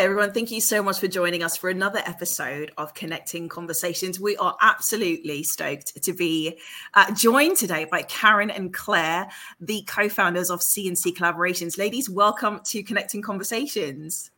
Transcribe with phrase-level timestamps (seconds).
[0.00, 0.32] Hi, everyone.
[0.32, 4.18] Thank you so much for joining us for another episode of Connecting Conversations.
[4.18, 6.58] We are absolutely stoked to be
[6.94, 9.28] uh, joined today by Caron and Clare,
[9.60, 11.76] the co founders of CNC Collaborations.
[11.76, 14.30] Ladies, welcome to Connecting Conversations.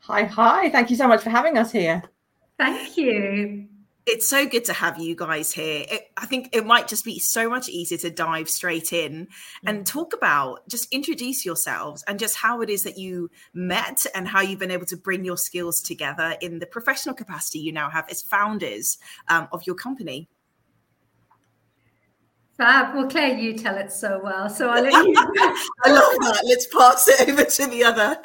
[0.00, 0.68] Hi, hi.
[0.70, 2.02] Thank you so much for having us here.
[2.58, 3.67] Thank you
[4.08, 5.84] it's so good to have you guys here.
[5.88, 9.28] It, I think it might just be so much easier to dive straight in
[9.66, 14.26] and talk about just introduce yourselves and just how it is that you met and
[14.26, 17.90] how you've been able to bring your skills together in the professional capacity you now
[17.90, 18.98] have as founders
[19.28, 20.28] um, of your company.
[22.58, 22.92] Fab.
[22.92, 24.50] Well, Clare, you tell it so well.
[24.50, 25.14] So I'll let you.
[25.84, 26.42] I love that.
[26.44, 28.18] Let's pass it over to the other.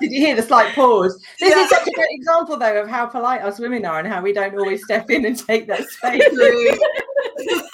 [0.00, 1.20] Did you hear the slight pause?
[1.38, 1.62] This yeah.
[1.62, 4.32] is such a great example, though, of how polite us women are and how we
[4.32, 6.22] don't always step in and take that space.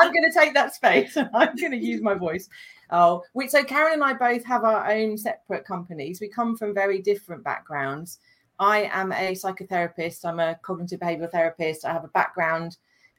[0.00, 1.16] I'm going to take that space.
[1.16, 2.48] I'm going to use my voice.
[2.90, 6.20] Oh, we, so Caron and I both have our own separate companies.
[6.20, 8.18] We come from very different backgrounds.
[8.58, 10.24] I am a psychotherapist.
[10.24, 11.84] I'm a cognitive behavioral therapist.
[11.84, 12.76] I have a background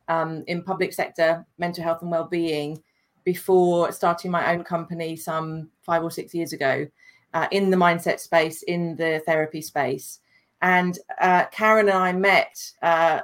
[0.07, 2.81] um, in public sector mental health and well-being
[3.23, 6.87] before starting my own company some five or six years ago
[7.33, 10.19] uh, in the mindset space, in the therapy space.
[10.61, 13.21] And uh, Caron and I met uh,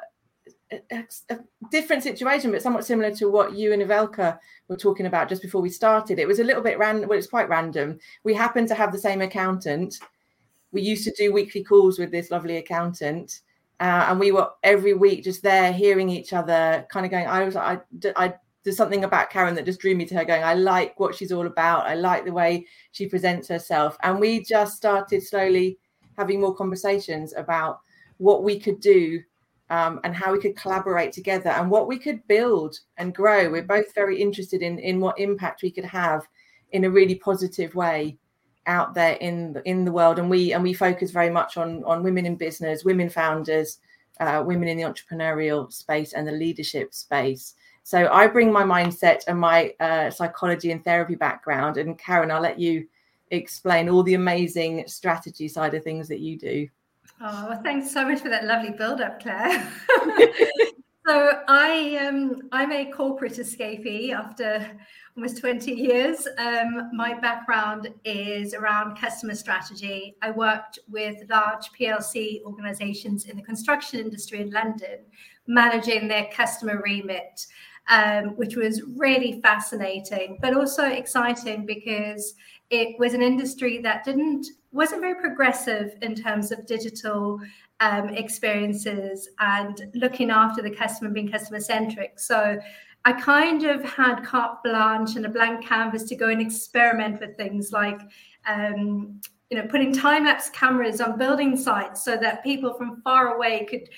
[0.71, 1.39] a, a,
[1.71, 5.61] different situation, but somewhat similar to what you and Ivelka were talking about just before
[5.61, 6.19] we started.
[6.19, 7.09] It was a little bit random.
[7.09, 7.99] Well, it's quite random.
[8.23, 9.99] We happened to have the same accountant.
[10.71, 13.41] We used to do weekly calls with this lovely accountant.
[13.79, 17.45] Uh, and we were every week just there hearing each other kind of going i
[17.45, 17.79] was i
[18.17, 21.15] i there's something about Caron that just drew me to her going, I like what
[21.15, 21.87] she's all about.
[21.87, 23.97] I like the way she presents herself.
[24.03, 25.77] And we just started slowly
[26.17, 27.79] having more conversations about
[28.17, 29.21] what we could do
[29.69, 33.49] um, and how we could collaborate together and what we could build and grow.
[33.49, 36.27] We're both very interested in, in what impact we could have
[36.71, 38.17] in a really positive way
[38.65, 40.19] out there in the, in the world.
[40.19, 43.79] And we and we focus very much on, on women in business, women founders,
[44.19, 47.55] uh, women in the entrepreneurial space and the leadership space.
[47.83, 51.77] So I bring my mindset and my uh, psychology and therapy background.
[51.77, 52.87] And Caron, I'll let you
[53.31, 56.67] explain all the amazing strategy side of things that you do.
[57.21, 59.67] Oh, well, thanks so much for that lovely build up, Clare.
[61.07, 64.65] so I um, I'm a corporate escapee after
[65.17, 66.25] almost 20 years.
[66.37, 70.15] Um, my background is around customer strategy.
[70.21, 74.99] I worked with large PLC organizations in the construction industry in London,
[75.45, 77.45] managing their customer remit
[77.89, 82.35] um, which was really fascinating, but also exciting because
[82.69, 87.39] it was an industry that didn't wasn't very progressive in terms of digital
[87.79, 92.19] um, experiences and looking after the customer, being customer centric.
[92.19, 92.59] So
[93.05, 97.35] I kind of had carte blanche and a blank canvas to go and experiment with
[97.37, 97.99] things like.
[98.47, 99.19] Um,
[99.51, 103.65] you know, putting time lapse cameras on building sites so that people from far away
[103.65, 103.89] could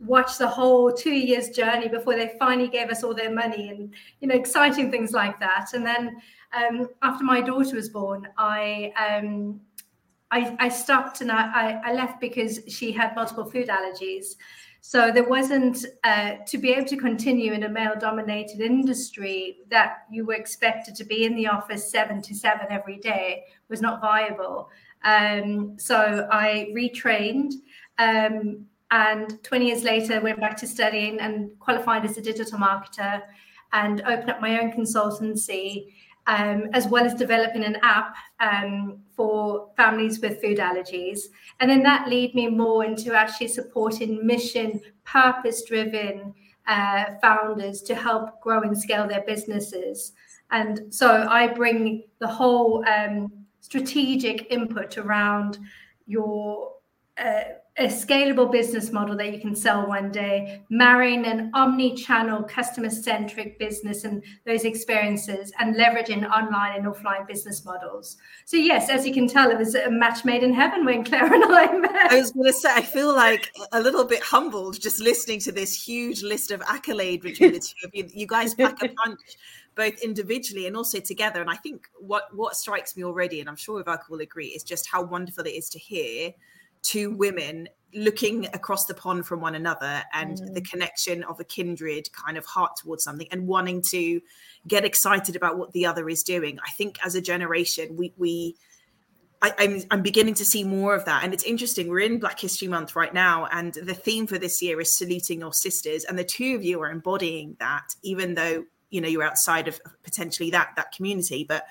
[0.00, 3.94] watch the whole two years journey before they finally gave us all their money and
[4.20, 5.68] you know exciting things like that.
[5.74, 6.20] And then
[6.52, 9.60] um, after my daughter was born i um,
[10.32, 14.36] I, I, stopped and I, I, left because she had multiple food allergies.
[14.80, 20.04] So there wasn't uh, to be able to continue in a male dominated industry that
[20.08, 24.00] you were expected to be in the office seven to seven every day was not
[24.00, 24.70] viable.
[25.02, 27.54] Um, so i retrained
[27.98, 33.22] um, and 20 years later went back to studying and qualified as a digital marketer
[33.72, 35.86] and opened up my own consultancy
[36.26, 41.20] um, as well as developing an app um, for families with food allergies.
[41.60, 46.34] And then that led me more into actually supporting mission purpose driven
[46.66, 50.12] uh, founders to help grow and scale their businesses.
[50.52, 55.58] And so i bring the whole um, strategic input around
[56.06, 56.72] your
[57.18, 57.42] uh,
[57.80, 64.04] a scalable business model that you can sell one day, marrying an omni-channel customer-centric business
[64.04, 68.18] and those experiences and leveraging online and offline business models.
[68.44, 71.32] So yes, as you can tell, it was a match made in heaven when Clare
[71.32, 72.12] and I met.
[72.12, 75.52] I was going to say, I feel like a little bit humbled just listening to
[75.52, 78.06] this huge list of accolade between the two of you.
[78.12, 79.20] You guys pack a punch
[79.74, 81.40] both individually and also together.
[81.40, 84.62] And I think what what strikes me already, and I'm sure Ivelka will agree, is
[84.62, 86.34] just how wonderful it is to hear
[86.82, 90.54] two women looking across the pond from one another and mm.
[90.54, 94.20] the connection of a kindred kind of heart towards something and wanting to
[94.68, 96.58] get excited about what the other is doing.
[96.64, 98.56] I think as a generation, we we
[99.42, 101.24] I, I'm, I'm beginning to see more of that.
[101.24, 101.88] And it's interesting.
[101.88, 105.40] We're in Black History Month right now, and the theme for this year is saluting
[105.40, 106.04] your sisters.
[106.04, 109.80] And the two of you are embodying that, even though you know you're outside of
[110.02, 111.44] potentially that that community.
[111.48, 111.64] But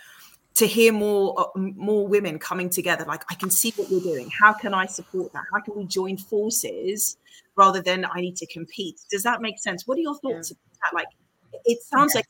[0.56, 4.30] to hear more uh, more women coming together like i can see what you're doing.
[4.30, 5.44] How can i support that?
[5.54, 7.18] How can we join forces
[7.56, 9.00] rather than i need to compete?
[9.10, 9.88] Does that make sense?
[9.88, 10.58] What are your thoughts yeah.
[10.58, 10.96] about that?
[10.96, 11.08] Like
[11.66, 12.20] it sounds yeah.
[12.20, 12.28] like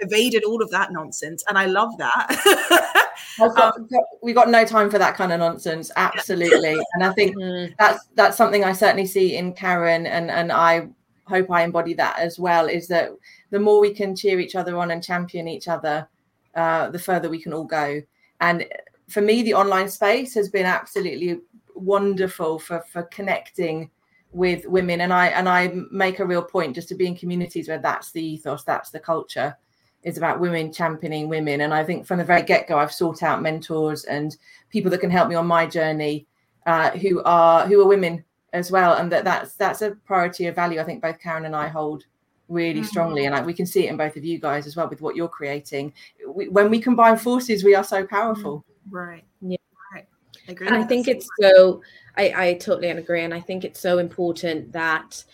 [0.00, 3.00] evaded all of that nonsense and i love that.
[3.38, 3.88] Got, um,
[4.22, 6.76] we got no time for that kind of nonsense absolutely.
[6.94, 7.74] And i think mm.
[7.78, 10.88] that's that's something i certainly see in caron and and i
[11.26, 13.10] hope i embody that as well is that
[13.50, 16.06] the more we can cheer each other on and champion each other
[16.54, 18.02] uh, the further we can all go.
[18.40, 18.66] And
[19.08, 21.40] for me, the online space has been absolutely
[21.74, 23.90] wonderful for for connecting
[24.32, 25.00] with women.
[25.00, 28.12] And I and I make a real point just to be in communities where that's
[28.12, 29.56] the ethos, that's the culture.
[30.02, 31.62] Is about women championing women.
[31.62, 34.36] And I think from the very get go, I've sought out mentors and
[34.68, 36.26] people that can help me on my journey
[36.66, 38.22] uh, who are who are women
[38.52, 38.94] as well.
[38.94, 40.78] And that that's that's a priority of value.
[40.78, 42.04] I think both Caron and I hold
[42.48, 42.88] really mm-hmm.
[42.88, 45.00] strongly and like, we can see it in both of you guys as well with
[45.00, 45.92] what you're creating.
[46.26, 48.64] We, when we combine forces we are so powerful.
[48.90, 49.24] right.
[49.40, 49.56] Yeah.
[49.92, 50.06] Right.
[50.48, 51.82] I agree and i think it's so
[52.16, 55.24] I, I totally agree and i think it's so important that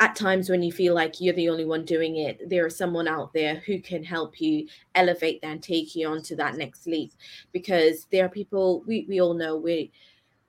[0.00, 3.06] at times when you feel like you're the only one doing it, there is someone
[3.06, 6.86] out there who can help you elevate that and take you on to that next
[6.86, 7.12] leap.
[7.52, 9.92] Because there are people we, we all know we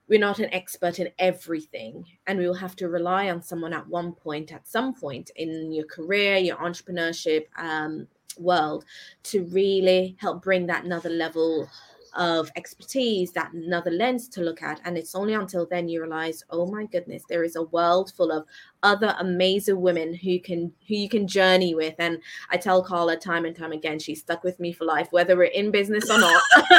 [0.08, 3.88] we're not an expert in everything and we will have to rely on someone at
[3.88, 8.08] one point at some point in your career your entrepreneurship um,
[8.38, 8.86] world
[9.24, 11.68] to really help bring that another level
[12.16, 14.82] of expertise, that another lens to look at.
[14.86, 18.32] And it's only until then you realize, oh my goodness, there is a world full
[18.32, 18.46] of
[18.84, 21.96] other amazing women who can who you can journey with.
[22.00, 22.20] And
[22.50, 25.46] I tell Carla time and time again, she's stuck with me for life, whether we're
[25.46, 26.42] in business or not.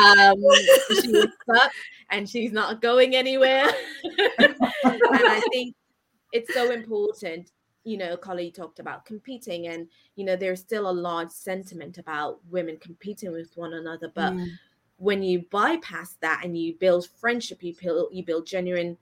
[0.00, 0.42] um,
[1.42, 1.72] stuck
[2.10, 3.66] and she's not going anywhere.
[4.38, 5.74] and I think
[6.32, 7.50] it's so important
[7.86, 12.40] you know, Carly talked about competing, and you know, there's still a large sentiment about
[12.50, 14.10] women competing with one another.
[14.12, 14.48] But mm.
[14.96, 18.98] when you bypass that and you build friendship, you build you build genuine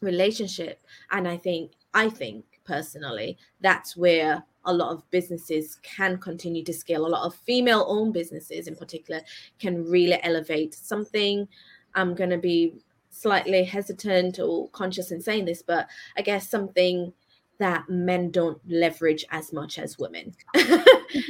[0.00, 6.64] relationship, and I think I think personally that's where a lot of businesses can continue
[6.64, 7.06] to scale.
[7.06, 9.20] A lot of female-owned businesses, in particular,
[9.58, 11.46] can really elevate something.
[11.94, 12.78] I'm going to be
[13.10, 15.86] slightly hesitant or conscious in saying this, but
[16.16, 17.12] I guess something
[17.58, 20.34] that men don't leverage as much as women.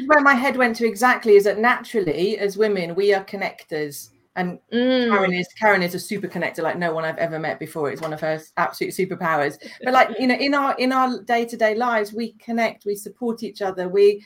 [0.06, 4.10] Where my head went to exactly is that naturally, as women, we are connectors.
[4.36, 5.10] And mm.
[5.10, 7.90] Caron is Caron is a super connector like no one I've ever met before.
[7.90, 9.58] It's one of her absolute superpowers.
[9.84, 12.96] But like you know, in our in our day to day lives, we connect, we
[12.96, 13.88] support each other.
[13.88, 14.24] We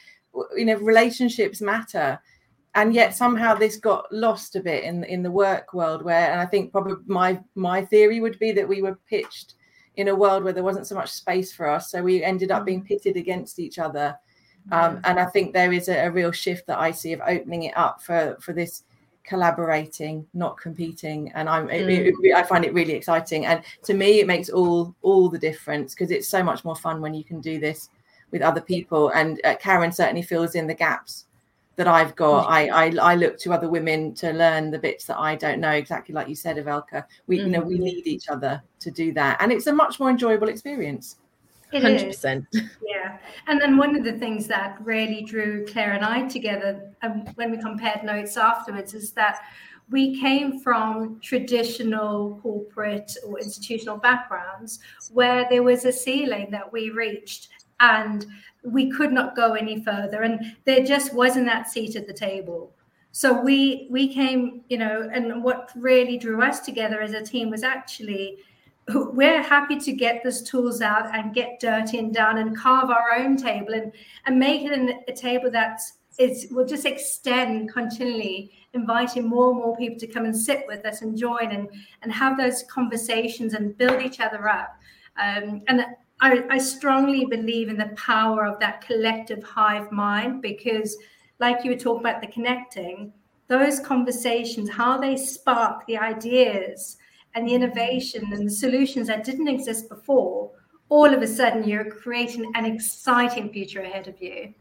[0.57, 2.21] you know, relationships matter.
[2.75, 6.41] And yet somehow this got lost a bit in in the work world where, and
[6.41, 9.55] I think probably my my theory would be that we were pitched
[9.99, 11.91] in a world where there wasn't so much space for us.
[11.91, 12.87] So we ended up being mm.
[12.87, 14.17] pitted against each other.
[14.71, 17.65] Um, and I think there is a, a, real shift that I see of opening
[17.65, 18.85] it up for for this
[19.25, 21.33] collaborating, not competing.
[21.33, 21.73] And I'm mm.
[21.73, 23.47] it, it, I find it really exciting.
[23.47, 27.01] And to me, it makes all all the difference because it's so much more fun
[27.01, 27.89] when you can do this
[28.31, 29.09] with other people.
[29.11, 31.25] And uh, Caron certainly fills in the gaps
[31.79, 32.51] that I've got.
[32.51, 35.71] I, I, I look to other women to learn the bits that I don't know.
[35.71, 37.05] Exactly like you said, Evelka.
[37.29, 37.47] We mm-hmm.
[37.47, 37.85] you know we mm-hmm.
[37.85, 41.17] need each other to do that, and it's a much more enjoyable experience.
[41.73, 42.47] It 100%.
[42.53, 42.63] Is.
[42.87, 43.19] Yeah.
[43.47, 47.51] And then one of the things that really drew Clare and I together um, when
[47.51, 49.41] we compared notes afterwards is that
[49.91, 54.81] we came from traditional corporate or institutional backgrounds
[55.13, 57.49] where there was a ceiling that we reached
[57.81, 58.27] and
[58.73, 60.23] we could not go any further.
[60.23, 62.73] And there just wasn't that seat at the table.
[63.13, 67.51] So we we came you know and what really drew us together as a team
[67.51, 68.39] was actually
[68.89, 73.15] we're happy to get those tools out and get dirty and down and carve our
[73.17, 73.93] own table and
[74.27, 75.81] and make it an, a table that
[76.19, 80.85] is will just extend continually inviting more and more people to come and sit with
[80.85, 81.69] us and join and
[82.03, 84.77] and have those conversations and build each other up.
[85.17, 85.85] Um, and
[86.21, 90.97] I, I strongly believe in the power of that collective hive mind because,
[91.39, 93.13] like you were talking about the connecting,
[93.47, 96.97] those conversations, how they spark the ideas
[97.35, 100.51] and the innovation and the solutions that didn't exist before,
[100.89, 104.55] all of a sudden you're creating an exciting future ahead of you.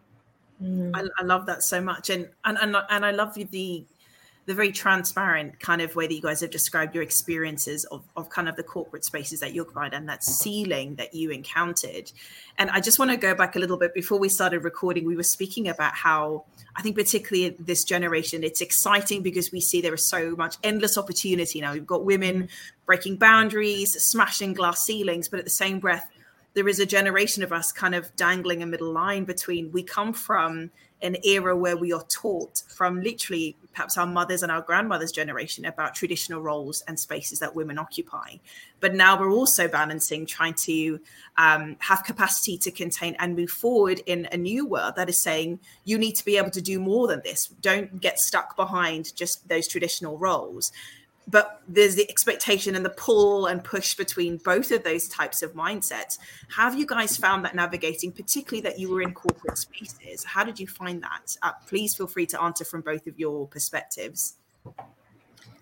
[0.62, 0.92] Mm.
[0.96, 3.86] I, I, love that so much, and and and, and I love you the
[4.48, 8.30] the very transparent kind of way that you guys have described your experiences of, of
[8.30, 12.10] kind of the corporate spaces that you occupied and that ceiling that you encountered.
[12.58, 15.06] And I just want to go back a little bit before we started recording.
[15.06, 16.46] We were speaking about how
[16.77, 20.98] I think, particularly this generation, it's exciting because we see there is so much endless
[20.98, 21.74] opportunity now.
[21.74, 22.48] We've got women
[22.86, 26.10] breaking boundaries, smashing glass ceilings, but at the same breath,
[26.58, 30.12] there is a generation of us kind of dangling a middle line between we come
[30.12, 30.72] from
[31.04, 35.66] an era where we are taught from literally perhaps our mothers and our grandmothers' generation
[35.66, 38.38] about traditional roles and spaces that women occupy.
[38.80, 41.00] But now we're also balancing trying to
[41.38, 45.60] um, have capacity to contain and move forward in a new world that is saying
[45.84, 47.50] you need to be able to do more than this.
[47.62, 50.72] Don't get stuck behind just those traditional roles
[51.28, 55.54] but there's the expectation and the pull and push between both of those types of
[55.54, 56.18] mindsets.
[56.56, 60.24] Have you guys found that navigating, particularly that you were in corporate spaces?
[60.24, 61.36] How did you find that?
[61.42, 64.36] Uh, please feel free to answer from both of your perspectives.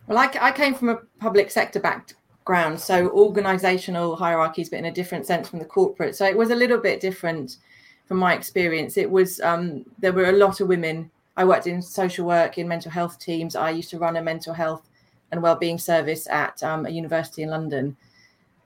[0.08, 4.92] Well, I, I came from a public sector background, so organizational hierarchies, but in a
[4.92, 6.16] different sense from the corporate.
[6.16, 7.58] So it was a little bit different
[8.08, 8.98] from my experience.
[8.98, 11.10] It was, um, there were a lot of women.
[11.38, 13.56] I worked in social work, in mental health teams.
[13.56, 14.88] I used to run a mental health
[15.32, 17.96] and wellbeing service at um, a university in London.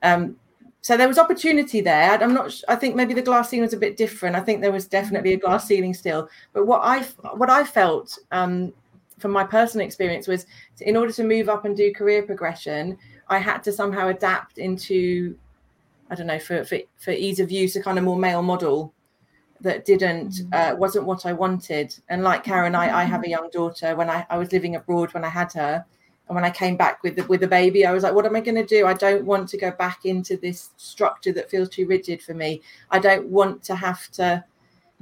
[0.02, 0.36] Um,
[0.82, 2.22] so there was opportunity there.
[2.22, 2.58] I'm not.
[2.68, 4.34] I think maybe the glass ceiling was a bit different.
[4.34, 6.28] I think there was definitely a glass ceiling still.
[6.52, 7.02] But what I
[7.34, 8.72] what I felt um,
[9.18, 10.46] from my personal experience was,
[10.80, 12.96] in order to move up and do career progression,
[13.28, 15.36] I had to somehow adapt into,
[16.10, 18.94] I don't know, for for, for ease of use, a kind of more male model
[19.60, 20.54] that didn't mm.
[20.54, 21.94] uh, wasn't what I wanted.
[22.08, 23.94] And like Caron, I, I have a young daughter.
[23.94, 25.84] When I, I was living abroad when I had her,
[26.30, 28.36] and when I came back with the, with the baby, I was like, what am
[28.36, 28.86] I going to do?
[28.86, 32.62] I don't want to go back into this structure that feels too rigid for me.
[32.92, 34.44] I don't want to have to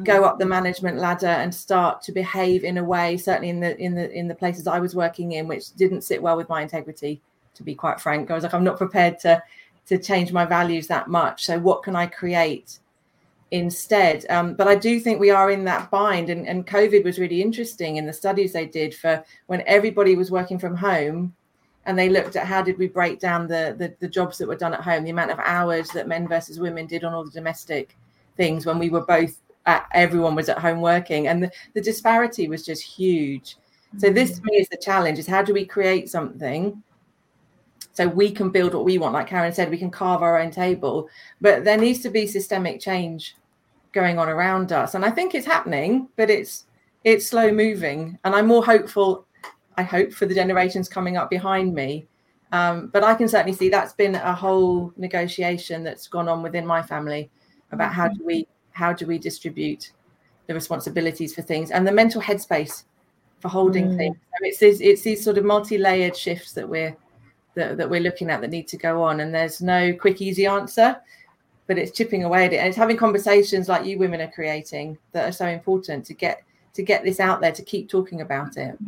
[0.04, 0.48] go up the mm.
[0.48, 4.26] management ladder and start to behave in a way, certainly in the in the in
[4.26, 7.20] the places I was working in, which didn't sit well with my integrity.
[7.56, 9.42] To be quite frank, I was like, I'm not prepared to
[9.88, 11.44] to change my values that much.
[11.44, 12.78] So what can I create
[13.50, 14.26] instead.
[14.30, 17.40] Um, but I do think we are in that bind, and, and COVID was really
[17.42, 21.34] interesting in the studies they did for when everybody was working from home.
[21.86, 24.56] And they looked at how did we break down the, the, the jobs that were
[24.56, 27.30] done at home, the amount of hours that men versus women did on all the
[27.30, 27.96] domestic
[28.36, 32.48] things when we were both at, everyone was at home working, and the, the disparity
[32.48, 33.56] was just huge.
[33.96, 36.82] So this to me is the challenge: is how do we create something
[37.98, 40.52] so we can build what we want like caron said we can carve our own
[40.52, 41.08] table.
[41.40, 43.34] But there needs to be systemic change
[43.90, 44.94] going on around us.
[44.94, 46.66] And i think it's happening but it's
[47.02, 48.16] it's slow moving.
[48.22, 49.26] And i'm more hopeful
[49.76, 52.06] i hope for the generations coming up behind me.
[52.52, 56.64] Um, but i can certainly see that's been a whole negotiation that's gone on within
[56.64, 57.30] my family
[57.72, 59.90] about how do we how do we distribute
[60.46, 62.84] the responsibilities for things and the mental headspace
[63.40, 63.96] for holding mm.
[63.96, 64.16] things.
[64.16, 66.96] So it's, these, it's these sort of multi-layered shifts that we're
[67.58, 69.20] that, that we're looking at that need to go on.
[69.20, 70.96] And there's no quick, easy answer,
[71.66, 72.56] but it's chipping away at it.
[72.56, 76.42] And it's having conversations like you women are creating that are so important to get
[76.74, 78.78] to get this out there, to keep talking about it.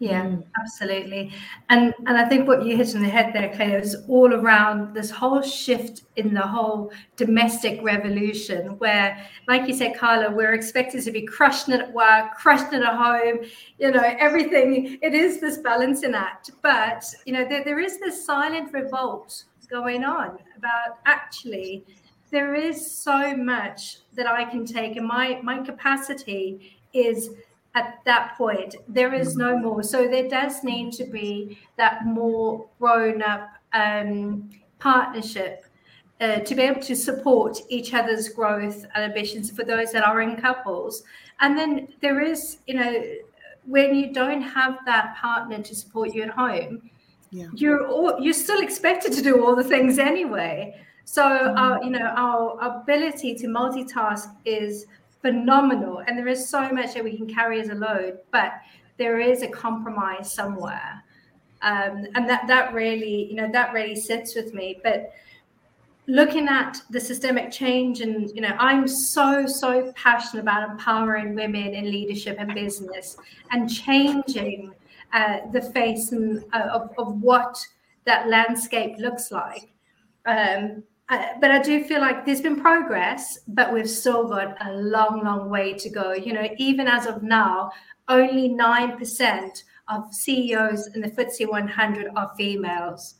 [0.00, 0.44] Yeah, mm.
[0.60, 1.32] absolutely.
[1.70, 4.94] And and I think what you hit on the head there, Clare, is all around
[4.94, 11.02] this whole shift in the whole domestic revolution, where, like you said, Carla, we're expected
[11.02, 13.40] to be crushing it at work, crushing it at home,
[13.78, 14.98] you know, everything.
[15.02, 16.52] It is this balancing act.
[16.62, 21.84] But you know, there, there is this silent revolt going on about actually
[22.30, 27.30] there is so much that I can take, and my my capacity is
[27.74, 32.66] at that point there is no more so there does need to be that more
[32.78, 34.48] grown up um,
[34.78, 35.64] partnership
[36.20, 40.20] uh, to be able to support each other's growth and ambitions for those that are
[40.22, 41.02] in couples
[41.40, 43.02] and then there is you know
[43.64, 46.90] when you don't have that partner to support you at home
[47.30, 47.46] yeah.
[47.54, 51.58] you're all, you're still expected to do all the things anyway so mm-hmm.
[51.58, 54.86] our you know our ability to multitask is
[55.22, 56.02] phenomenal.
[56.06, 58.52] And there is so much that we can carry as a load, but
[58.96, 61.02] there is a compromise somewhere.
[61.62, 64.80] Um, and that that really, you know, that really sits with me.
[64.82, 65.12] But
[66.08, 71.74] looking at the systemic change and you know i'm so so passionate about empowering women
[71.74, 73.18] in leadership and business
[73.50, 74.72] and changing
[75.12, 77.62] uh, the face and, uh, of, of what
[78.06, 79.70] that landscape looks like
[80.24, 85.22] um, but I do feel like there's been progress, but we've still got a long,
[85.24, 86.12] long way to go.
[86.12, 87.70] You know, even as of now,
[88.08, 93.14] only 9% of CEOs in the FTSE 100 are females.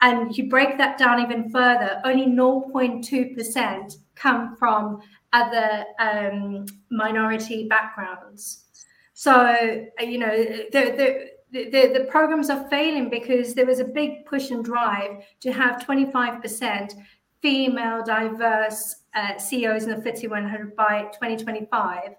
[0.00, 5.00] And you break that down even further, only 0.2% come from
[5.32, 8.64] other um, minority backgrounds.
[9.12, 14.24] So, you know, the, the, the, the, programs are failing because there was a big
[14.24, 16.94] push and drive to have 25%
[17.42, 22.14] female diverse uh, CEOs in the FTSE 100 by 2025,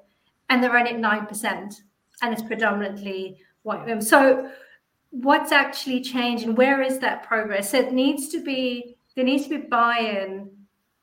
[0.49, 1.81] and they're only at 9%,
[2.21, 4.01] and it's predominantly white women.
[4.01, 4.51] So,
[5.11, 7.71] what's actually changed, and where is that progress?
[7.71, 10.49] So it needs to be there needs to be buy-in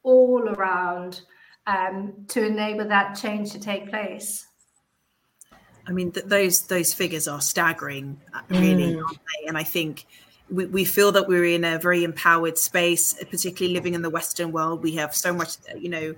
[0.02, 1.20] all around
[1.66, 4.46] um, to enable that change to take place.
[5.86, 9.18] I mean, th- those those figures are staggering, uh, really, mm.
[9.46, 10.06] And I think
[10.50, 14.52] we, we feel that we're in a very empowered space, particularly living in the Western
[14.52, 14.82] world.
[14.82, 16.14] We have so much, you know,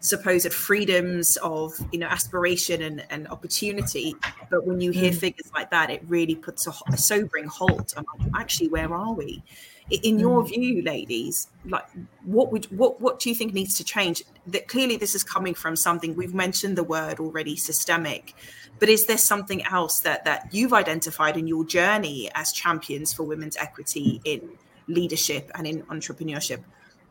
[0.00, 4.14] supposed freedoms of you know aspiration and, and opportunity
[4.48, 5.16] but when you hear mm.
[5.16, 8.04] figures like that it really puts a, a sobering halt on
[8.36, 9.42] actually where are we
[9.90, 10.48] in your mm.
[10.48, 11.86] view ladies like
[12.24, 14.22] what would what what do you think needs to change?
[14.46, 18.34] That clearly this is coming from something we've mentioned the word already systemic
[18.78, 23.24] but is there something else that that you've identified in your journey as champions for
[23.24, 24.50] women's equity in
[24.86, 26.62] leadership and in entrepreneurship?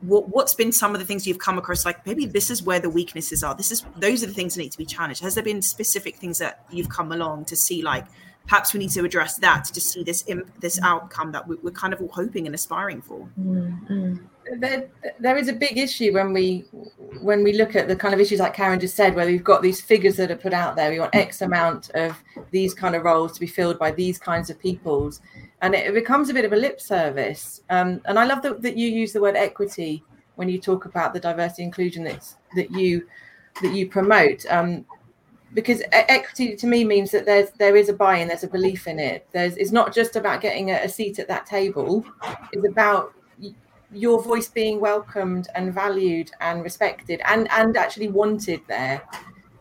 [0.02, 2.80] What, what's been some of the things you've come across like maybe this is where
[2.80, 5.22] the weaknesses are this is those are the things that need to be challenged.
[5.22, 8.06] Has there been specific things that you've come along to see like
[8.48, 10.24] perhaps we need to address that to see this
[10.60, 14.16] this outcome that we're kind of all hoping and aspiring for mm-hmm.
[14.60, 14.90] there,
[15.20, 16.66] there is a big issue when we
[17.22, 19.62] when we look at the kind of issues like caron just said where we've got
[19.62, 22.16] these figures that are put out there we want x amount of
[22.52, 25.22] these kind of roles to be filled by these kinds of peoples
[25.62, 27.62] and it, becomes a bit of a lip service.
[27.70, 30.04] Um, and I love that, that you use the word equity
[30.36, 33.08] when you talk about the diversity inclusion that's that you
[33.62, 34.46] that you promote.
[34.50, 34.86] Um,
[35.54, 39.00] because equity to me means that there's there is a buy-in, there's a belief in
[39.00, 39.28] it.
[39.32, 42.06] There's it's not just about getting a, a seat at that table.
[42.52, 43.14] It's about
[43.92, 49.02] your voice being welcomed and valued and respected and and actually wanted there.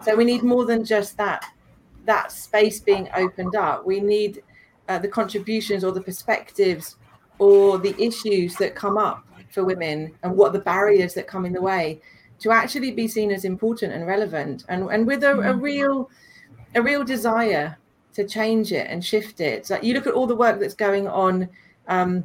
[0.02, 1.44] So we need more than just that
[2.04, 3.86] that space being opened up.
[3.86, 4.42] We need
[4.88, 6.96] uh, the contributions or the perspectives
[7.38, 11.52] or the issues that come up for women and what the barriers that come in
[11.52, 12.00] the way
[12.40, 15.60] to actually be seen as important and relevant and, and with a, a mm-hmm.
[15.60, 16.10] real
[16.74, 17.76] a real desire
[18.12, 19.66] to change it and shift it.
[19.66, 21.48] So you look at all the work that's going on
[21.88, 22.24] um,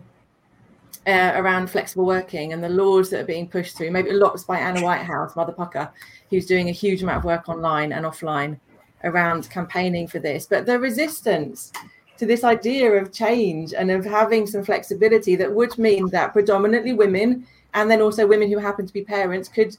[1.07, 3.91] uh, around flexible working and the laws that are being pushed through.
[3.91, 5.91] Maybe lots by anna whitehouse mother Pukka
[6.29, 8.59] who's doing a huge amount of work online and offline
[9.03, 10.45] around campaigning for this.
[10.45, 11.71] But the resistance
[12.17, 16.93] to this idea of change and of having some flexibility that would mean that predominantly
[16.93, 19.75] women and then also women who happen to be parents could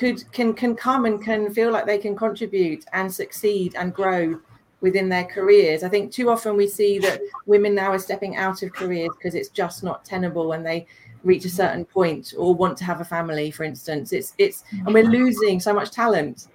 [0.00, 4.40] could can can come and can feel like they can contribute and succeed and grow
[4.80, 5.82] within their careers.
[5.82, 9.34] I think too often we see that women now are stepping out of careers because
[9.34, 10.86] it's just not tenable when they
[11.22, 14.14] reach a certain point or want to have a family, for instance.
[14.14, 16.46] It's it's and we're losing so much talent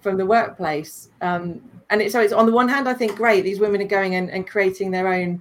[0.00, 1.10] from the workplace.
[1.20, 3.44] Um, and it's so it's on the one hand, I think great.
[3.44, 5.40] These women are going and, and creating their own,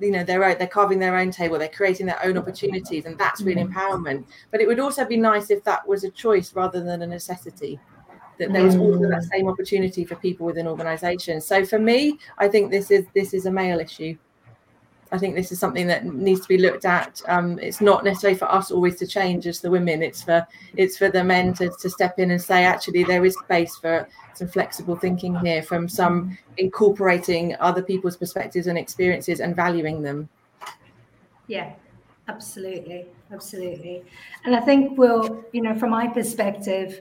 [0.00, 3.18] you know, their own, they're carving their own table, they're creating their own opportunities, and
[3.18, 3.72] that's real mm.
[3.72, 4.24] empowerment.
[4.50, 7.78] But it would also be nice if that was a choice rather than a necessity.
[8.38, 9.30] That there was also that mm.
[9.30, 11.44] same opportunity for people within organizations.
[11.44, 14.16] So for me, I think this is this is a male issue.
[15.12, 17.20] I think this is something that needs to be looked at.
[17.26, 20.02] Um, it's not necessarily for us always to change as the women.
[20.02, 20.46] It's for
[20.76, 24.08] it's for the men to, to step in and say, actually, there is space for
[24.34, 30.28] some flexible thinking here, from some incorporating other people's perspectives and experiences and valuing them.
[31.48, 31.72] Yeah,
[32.28, 34.04] absolutely, absolutely.
[34.44, 37.00] And I think we'll, you know, from my perspective,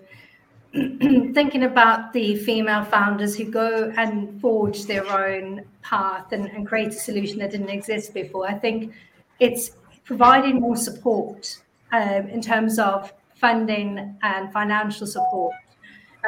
[1.33, 6.89] thinking about the female founders who go and forge their own path and, and, create
[6.89, 8.93] a solution that didn't exist before, I think
[9.39, 9.71] it's
[10.03, 11.59] providing more support
[11.91, 15.55] um, in terms of funding and financial support.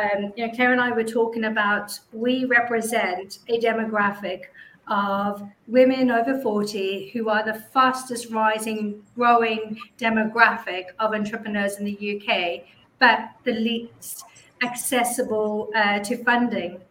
[0.01, 4.45] Um, you know, Clare and I were talking about we represent a demographic
[4.87, 12.21] of women over 40 who are the fastest rising, growing demographic of entrepreneurs in the
[12.21, 12.63] UK,
[12.99, 14.25] but the least
[14.63, 16.81] accessible uh, to funding.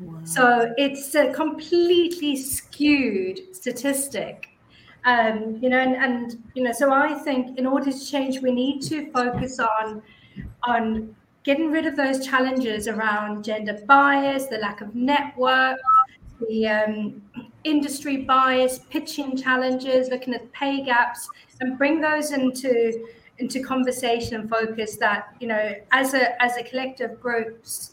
[0.00, 0.20] Wow.
[0.24, 4.48] So it's a completely skewed statistic.
[5.04, 8.52] Um, you know, and, and you know, so I think in order to change, we
[8.52, 10.02] need to focus on
[10.64, 15.78] on getting rid of those challenges around gender bias, the lack of network,
[16.48, 17.22] the um,
[17.64, 21.28] industry bias, pitching challenges, looking at pay gaps,
[21.60, 23.06] and bring those into
[23.40, 27.92] into conversation and focus that you know as a as a collective groups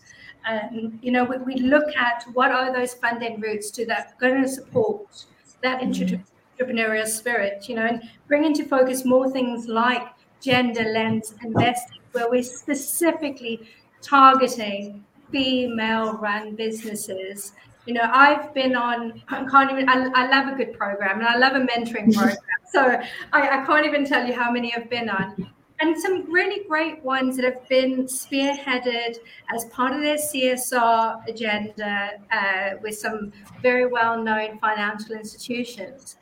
[0.50, 4.42] um, you know we, we, look at what are those funding routes to that going
[4.42, 5.26] to support
[5.64, 6.16] that mm-hmm.
[6.62, 10.04] entrepreneurial spirit you know and bring into focus more things like
[10.42, 13.68] gender lens investing where we're specifically
[14.02, 17.54] targeting female run businesses
[17.88, 21.28] you know i've been on i can't even I, I love a good program and
[21.28, 22.38] i love a mentoring program
[22.70, 23.00] so
[23.34, 27.04] I, I can't even tell you how many I've been on and some really great
[27.04, 29.18] ones that have been spearheaded
[29.54, 36.18] as part of their CSR agenda uh, with some very well known financial institutions.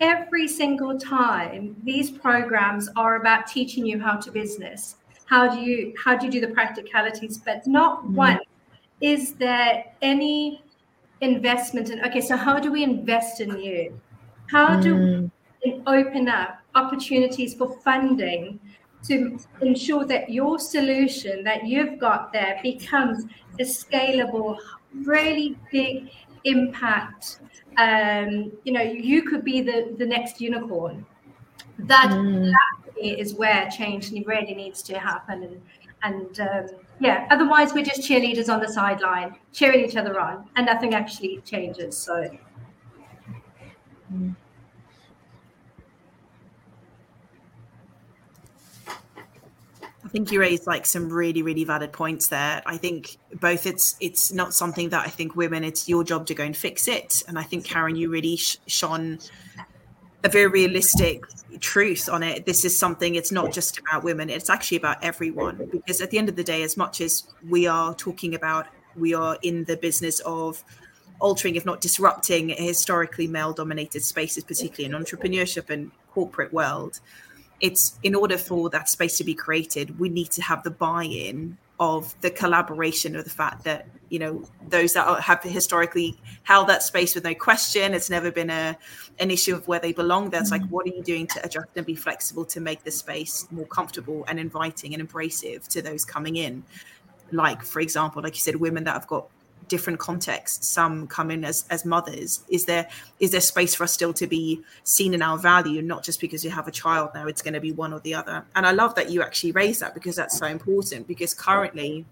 [0.00, 5.94] every single time these programs are about teaching you how to business how do you
[6.04, 8.16] how do you do the practicalities but not mm-hmm.
[8.16, 8.40] one
[9.00, 10.62] is there any
[11.22, 13.98] investment in okay so how do we invest in you
[14.50, 15.30] how do mm.
[15.64, 18.58] we open up opportunities for funding
[19.06, 23.24] to ensure that your solution that you've got there becomes
[23.60, 24.56] a scalable
[25.04, 26.10] really big
[26.44, 27.38] impact
[27.78, 31.06] um, you know you could be the the next unicorn
[31.78, 32.50] that, mm.
[32.50, 35.60] that is where change really needs to happen and
[36.02, 36.66] and um,
[37.02, 41.40] yeah otherwise we're just cheerleaders on the sideline cheering each other on and nothing actually
[41.44, 42.30] changes so.
[50.04, 52.60] I think you raised like some really, really valid points there.
[52.66, 55.64] I think both it's it's not something that I think women.
[55.64, 57.22] It's your job to go and fix it.
[57.26, 59.20] And I think Caron, you really sh- shone
[60.24, 61.24] a very realistic
[61.60, 62.46] truth on it.
[62.46, 63.14] This is something.
[63.14, 64.30] It's not just about women.
[64.30, 65.68] It's actually about everyone.
[65.70, 69.14] Because at the end of the day, as much as we are talking about, we
[69.14, 70.64] are in the business of
[71.18, 77.00] altering, if not disrupting, historically male-dominated spaces, particularly in entrepreneurship and corporate world
[77.62, 81.56] it's in order for that space to be created, we need to have the buy-in
[81.82, 86.80] of the collaboration of the fact that you know those that have historically held that
[86.80, 88.78] space with no question it's never been a
[89.18, 90.62] an issue of where they belong that's mm-hmm.
[90.62, 93.66] like what are you doing to adjust and be flexible to make the space more
[93.66, 96.62] comfortable and inviting and embracive to those coming in
[97.32, 99.26] like for example like you said women that have got
[99.72, 102.44] different contexts some come in as as mothers.
[102.50, 102.86] Is there
[103.20, 106.44] is there space for us still to be seen in our value not just because
[106.44, 108.44] you have a child now it's going to be one or the other?
[108.54, 112.04] And i love that you actually raise that because that's so important because currently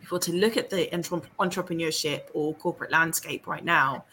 [0.00, 0.86] if we're to look at the
[1.46, 4.04] entrepreneurship or corporate landscape right now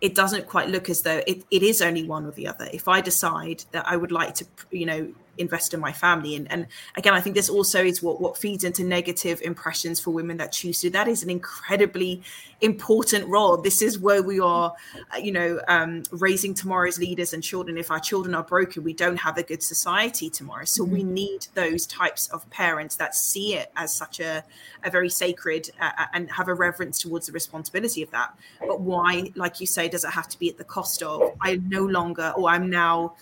[0.00, 2.68] it doesn't quite look as though it, it is only one or the other.
[2.72, 5.02] If i decide that i would like to you know
[5.38, 6.36] invest in my family.
[6.36, 10.10] And, and again i think this also is what what feeds into negative impressions for
[10.10, 12.22] women that choose to that is an incredibly
[12.60, 13.58] important role.
[13.58, 14.74] This is where we are
[15.14, 17.76] uh, you know um, raising tomorrow's leaders and children.
[17.76, 20.64] If our children are broken we don't have a good society tomorrow.
[20.64, 20.92] So mm-hmm.
[20.92, 24.44] we need those types of parents that see it as such a,
[24.84, 28.36] a very sacred uh, uh, and have a reverence towards the responsibility of that.
[28.60, 31.56] But why like you say does it have to be at the cost of i
[31.56, 33.14] no longer or i'm now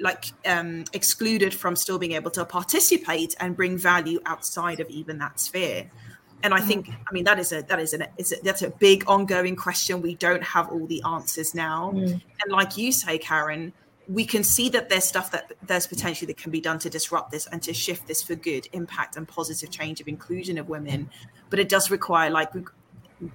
[0.00, 5.18] like um, excluded from still being able to participate and bring value outside of even
[5.18, 5.90] that sphere.
[6.42, 8.70] And i think i mean that is a that is an is a, that's a
[8.70, 10.02] big ongoing question.
[10.02, 11.92] We don't have all the answers now.
[11.94, 12.20] Mm.
[12.42, 13.72] and like you say caron
[14.08, 17.32] we can see that there's stuff that there's potentially that can be done to disrupt
[17.32, 21.10] this and to shift this for good impact and positive change of inclusion of women.
[21.50, 22.52] But it does require like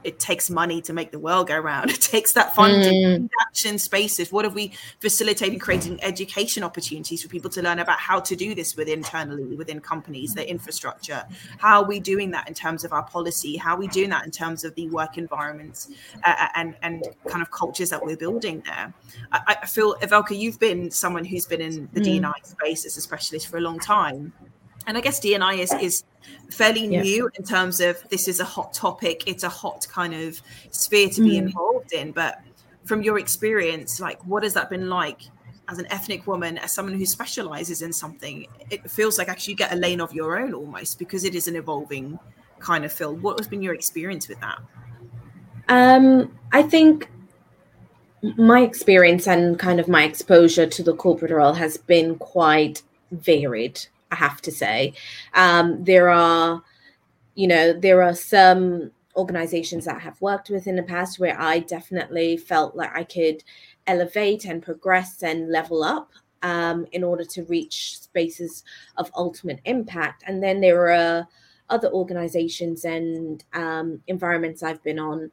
[0.04, 1.92] it takes money to make the world go round.
[2.02, 3.30] It takes that funding, mm.
[3.48, 4.32] action spaces.
[4.32, 8.56] What have we facilitated creating education opportunities for people to learn about how to do
[8.56, 11.24] this within internally within companies, their infrastructure?
[11.58, 13.58] How are we doing that in terms of our policy?
[13.58, 15.90] How are we doing that in terms of the work environments
[16.24, 18.94] uh, uh and and kind of cultures that we're building there?
[19.32, 22.22] I, I feel, Evelka, you've been someone who's been in the mm.
[22.22, 24.34] DNI space as a specialist for a long time
[24.88, 26.04] and I guess DNI is is
[26.50, 27.02] fairly yeah.
[27.02, 29.24] new in terms of this is a hot topic.
[29.28, 30.42] It's a hot kind of
[30.72, 31.44] sphere to be mm.
[31.44, 32.12] involved in.
[32.12, 32.42] But
[32.86, 35.22] from your experience, like what has that been like
[35.70, 38.48] as an ethnic woman, as someone who specializes in something?
[38.70, 41.48] It feels like actually you get a lane of your own almost because it is
[41.48, 42.20] an evolving
[42.60, 43.22] kind of field.
[43.22, 44.60] What has been your experience with that?
[45.68, 47.10] Um, I think
[48.22, 53.82] my experience and kind of my exposure to the corporate world has been quite varied
[54.12, 54.94] I have to say.
[55.34, 56.62] Um, there are,
[57.36, 61.40] you know, there are some organizations that I have worked with in the past where
[61.40, 63.44] I definitely felt like I could
[63.88, 66.12] elevate and progress and level up
[66.44, 68.64] um, in order to reach spaces
[68.98, 70.24] of ultimate impact.
[70.28, 71.28] And then there are
[71.70, 75.32] other organizations and um, environments I've been on,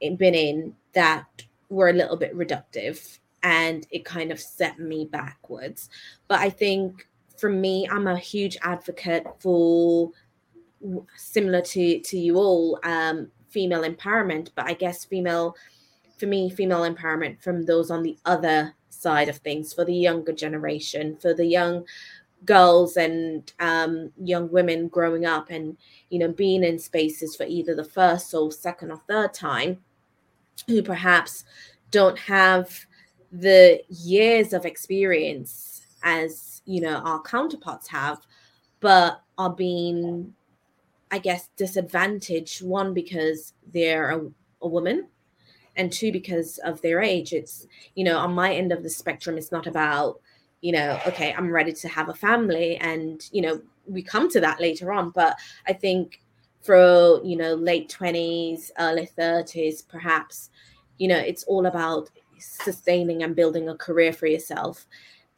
[0.00, 1.26] been in that
[1.68, 5.90] were a little bit reductive and it kind of set me backwards.
[6.28, 7.08] But I think
[7.44, 10.10] for me, I'm a huge advocate for
[11.14, 14.48] similar to to you all, um, female empowerment.
[14.54, 15.54] But I guess female,
[16.16, 20.32] for me, female empowerment from those on the other side of things, for the younger
[20.32, 21.84] generation, for the young
[22.46, 25.76] girls and um, young women growing up and
[26.08, 29.84] you know being in spaces for either the first or second or third time
[30.66, 31.44] who perhaps
[31.90, 32.86] don't have
[33.30, 38.18] the years of experience as you know our counterparts have
[38.80, 40.34] but are being
[41.10, 44.20] i guess disadvantaged one because they're a,
[44.62, 45.06] a woman
[45.76, 47.32] and two because of their age.
[47.32, 50.20] It's you know on my end of the spectrum it's not about
[50.60, 54.40] you know okay i'm ready to have a family and you know we come to
[54.40, 55.10] that later on.
[55.10, 56.20] But i think
[56.62, 60.50] for you know late 20s early 30s perhaps
[60.98, 64.86] you know it's all about sustaining and building a career for yourself.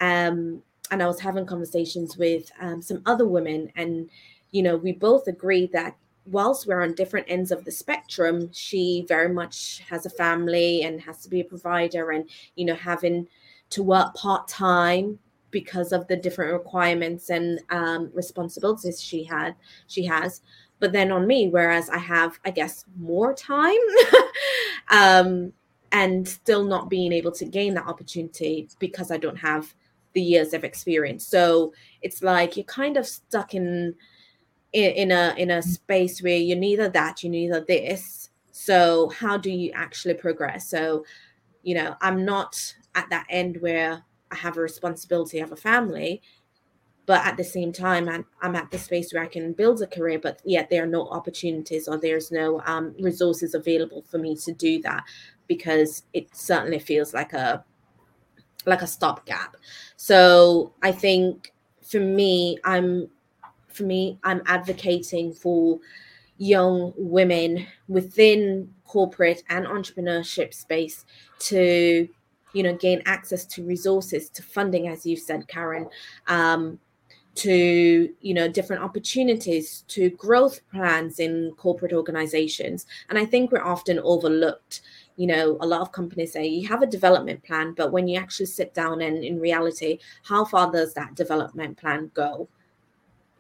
[0.00, 4.08] Um and i was having conversations with um, some other women and
[4.50, 5.96] you know we both agreed that
[6.26, 11.00] whilst we're on different ends of the spectrum, she very much has a family and
[11.00, 13.28] has to be a provider and, you know, having
[13.70, 15.18] to work part time
[15.50, 19.54] because of the different requirements and um, responsibilities she had,
[19.86, 20.42] she has.
[20.80, 23.74] But then on me, whereas I have, I guess, more time
[24.88, 25.52] um,
[25.92, 29.74] and still not being able to gain that opportunity because I don't have
[30.16, 31.26] the years of experience.
[31.26, 33.94] So it's like you're kind of stuck in
[34.72, 38.30] in, in a in a space where you're neither that, you're neither this.
[38.50, 40.70] So how do you actually progress?
[40.70, 41.04] So,
[41.62, 46.22] you know, I'm not at that end where I have a responsibility of a family,
[47.04, 49.86] but at the same time, I'm, I'm at the space where I can build a
[49.86, 54.34] career, but yet there are no opportunities or there's no um, resources available for me
[54.36, 55.04] to do that
[55.46, 57.62] because it certainly feels like a
[58.66, 59.56] like a stopgap.
[59.96, 61.52] So I think
[61.82, 63.08] for me, I'm
[63.68, 65.78] for me, I'm advocating for
[66.38, 71.04] young women within corporate and entrepreneurship space
[71.38, 72.08] to
[72.52, 75.88] you know gain access to resources to funding as you've said caron
[76.28, 76.78] um,
[77.34, 83.62] to you know different opportunities to growth plans in corporate organizations and i think we're
[83.62, 84.82] often overlooked
[85.16, 88.18] you know a lot of companies say you have a development plan but when you
[88.18, 92.48] actually sit down and in reality how far does that development plan go?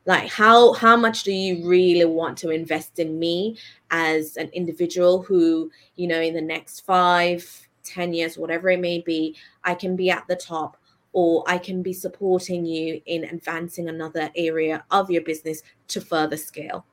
[0.04, 3.58] Like how how much do you really want to invest in me
[3.90, 9.00] as an individual who you know in the next five ten years whatever it may
[9.00, 10.76] be i can be at the top
[11.12, 16.36] or i can be supporting you in advancing another area of your business to further
[16.36, 16.86] scale?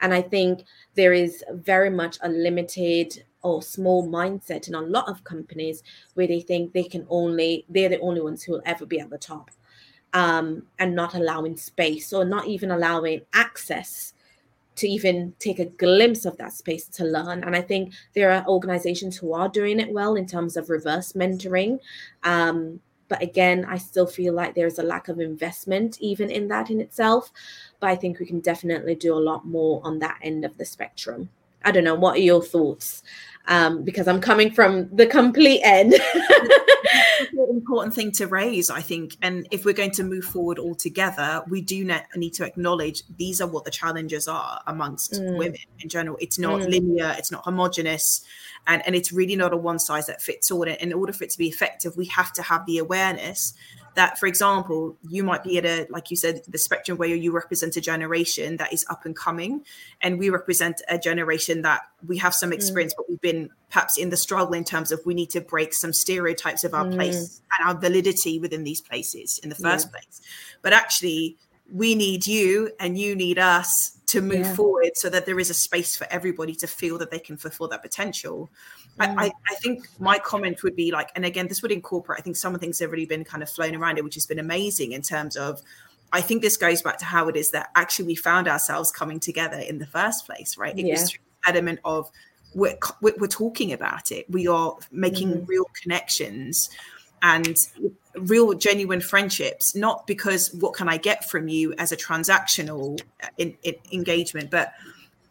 [0.00, 5.08] And i think there is very much a limited or small mindset in a lot
[5.08, 5.82] of companies
[6.14, 9.10] where they think they can only they're the only ones who will ever be at
[9.10, 9.50] the top
[10.14, 14.14] um, and not allowing space or not even allowing access
[14.76, 17.44] to even take a glimpse of that space to learn.
[17.44, 21.12] And I think there are organizations who are doing it well in terms of reverse
[21.12, 21.78] mentoring.
[22.24, 26.70] Um, but again, I still feel like there's a lack of investment even in that
[26.70, 27.30] in itself.
[27.78, 30.64] But I think we can definitely do a lot more on that end of the
[30.64, 31.28] spectrum.
[31.64, 31.94] I don't know.
[31.94, 33.02] What are your thoughts?
[33.46, 35.94] Um, because I'm coming from the complete end.
[37.64, 39.16] important thing to raise, I think.
[39.22, 43.40] And if we're going to move forward all together, we do need to acknowledge these
[43.40, 45.38] are what the challenges are amongst mm.
[45.38, 46.18] women in general.
[46.20, 46.68] It's not mm.
[46.68, 48.24] linear, it's not homogenous,
[48.66, 50.62] and, and it's really not a one size that fits all.
[50.62, 53.54] And in order for it to be effective, we have to have the awareness
[53.94, 57.32] that for example you might be at a like you said the spectrum where you
[57.32, 59.62] represent a generation that is up and coming
[60.00, 62.54] and we represent a generation that we have some mm.
[62.54, 62.98] experience mm.
[62.98, 65.92] but we've been perhaps in the struggle in terms of we need to break some
[65.92, 66.94] stereotypes of our mm.
[66.94, 69.98] place and our validity within these places in the first yeah.
[69.98, 70.20] place
[70.62, 71.36] but actually
[71.72, 74.54] we need you and you need us to move yeah.
[74.54, 77.68] forward so that there is a space for everybody to feel that they can fulfill
[77.68, 78.50] that potential
[78.98, 79.14] Mm.
[79.18, 82.36] I, I, think my comment would be like, and again, this would incorporate, I think
[82.36, 84.92] some of things have already been kind of flown around it, which has been amazing
[84.92, 85.60] in terms of,
[86.12, 89.18] I think this goes back to how it is that actually we found ourselves coming
[89.18, 90.78] together in the first place, right?
[90.78, 90.92] It yeah.
[90.92, 92.10] was element of
[92.54, 94.30] we're, we're talking about it.
[94.30, 95.44] We are making mm-hmm.
[95.46, 96.70] real connections
[97.20, 97.56] and
[98.16, 103.28] real genuine friendships, not because what can I get from you as a transactional uh,
[103.38, 104.72] in, in engagement, but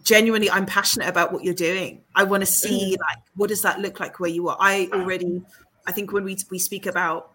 [0.04, 3.00] genuinely i'm passionate about what you're doing i want to see mm.
[3.00, 5.42] like what does that look like where you are i already
[5.88, 7.33] i think when we we speak about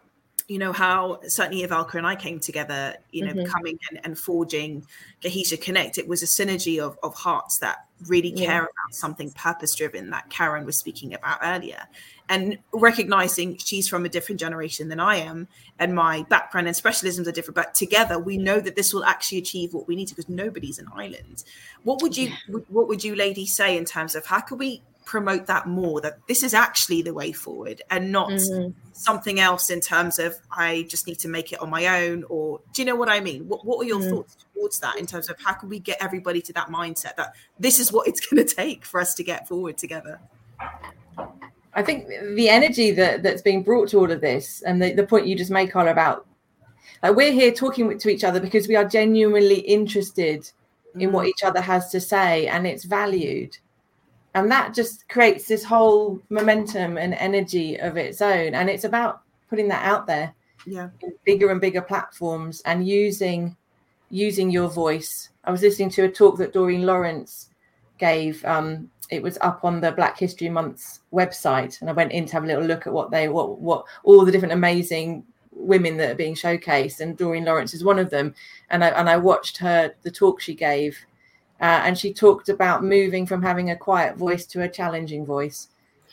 [0.48, 3.52] you know how certainly Ivalka and I came together, you know, mm-hmm.
[3.52, 4.87] coming and, and, forging
[5.22, 5.98] Cohesia Connect.
[5.98, 8.58] It was a synergy of, of hearts that really care yeah.
[8.61, 11.82] about something purpose driven that Caron was speaking about earlier.
[12.30, 17.26] And recognizing she's from a different generation than I am, and my background and specialisms
[17.26, 20.14] are different, but together we know that this will actually achieve what we need to
[20.14, 21.44] because nobody's an island.
[21.84, 22.61] What would you yeah.
[22.68, 26.18] what would you ladies say in terms of how can we promote that more that
[26.28, 28.70] this is actually the way forward and not mm-hmm.
[28.98, 32.61] Something else in terms of I just need to make it on my own or
[32.72, 33.46] do you know what I mean?
[33.48, 34.11] What what are your mm-hmm.
[34.11, 37.34] thoughts towards that in terms of how can we get everybody to that mindset that
[37.58, 40.20] this is what it's going to take for us to get forward together?
[41.74, 45.06] I think the energy that that's being brought to all of this and the, the
[45.06, 46.26] point you just made, Carla, about
[47.02, 50.50] like we're here talking to each other because we are genuinely interested
[50.96, 51.02] mm.
[51.02, 51.28] in what mm.
[51.28, 53.56] each other has to say and it's valued
[54.40, 58.55] and that just creates this whole momentum and energy of its own.
[58.55, 60.35] And it's about putting that out there.
[60.66, 60.90] Yeah.
[61.24, 63.57] Bigger and bigger platforms and using
[64.11, 65.31] using your voice.
[65.44, 67.48] I was listening to a talk that doreen lawrence
[67.98, 71.81] gave um it was up on the black history month's website.
[71.81, 74.24] And i went in to have a little look at what they what what all
[74.24, 77.01] the different amazing women that are being showcased.
[77.01, 78.35] And doreen lawrence is one of them.
[78.70, 80.98] And i and i watched her the talk she gave
[81.61, 85.68] uh, and she talked about moving from having a quiet voice to a challenging voice.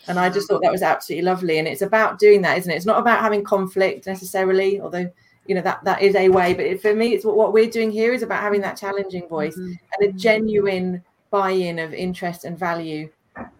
[0.07, 1.57] And I just thought that was absolutely lovely.
[1.57, 2.75] And it's about doing that, isn't it?
[2.75, 5.11] It's not about having conflict necessarily, although
[5.47, 6.53] you know that that is a way.
[6.53, 9.27] But it, for me, it's what, what we're doing here is about having that challenging
[9.27, 9.73] voice mm-hmm.
[9.99, 13.09] and a genuine buy-in of interest and value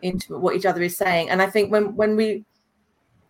[0.02, 1.30] into what each other is saying.
[1.30, 2.46] And I think when when we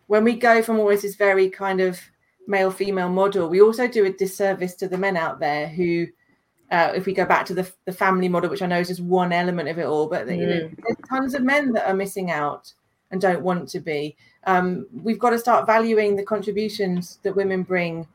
[0.07, 1.99] when we go from always this very kind of
[2.47, 6.07] male female model, we also do a disservice to the men out there who
[6.71, 9.01] uh, if we go back to the, the family model, which I know is just
[9.01, 10.37] one element of it all, but mm.
[10.37, 10.75] you know, mm.
[10.75, 12.73] there's tons of men that are missing out
[13.11, 14.15] and don't want to be.
[14.45, 18.07] Um, we've got to start valuing the contributions that women bring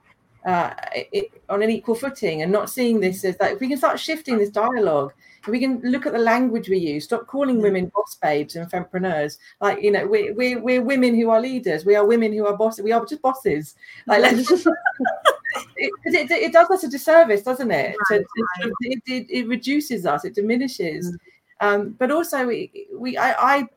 [0.44, 3.76] uh, it, on an equal footing and not seeing this as that if we can
[3.76, 7.58] start shifting this dialogue, if we can look at the language we use, stop calling
[7.58, 7.62] mm.
[7.62, 9.38] women boss babes and fempreneurs.
[9.60, 11.84] Like, you know, we, we, we're women who are leaders.
[11.84, 12.84] We are women who are bosses.
[12.84, 13.74] We are just bosses.
[14.06, 14.66] Like, let's just
[15.76, 17.96] it, it, it, does us a disservice, doesn't it?
[18.10, 18.22] Right,
[18.60, 21.12] to, it, it, it, reduces us, it diminishes.
[21.12, 21.18] Mm.
[21.60, 23.68] Um, but also, we, we I, I,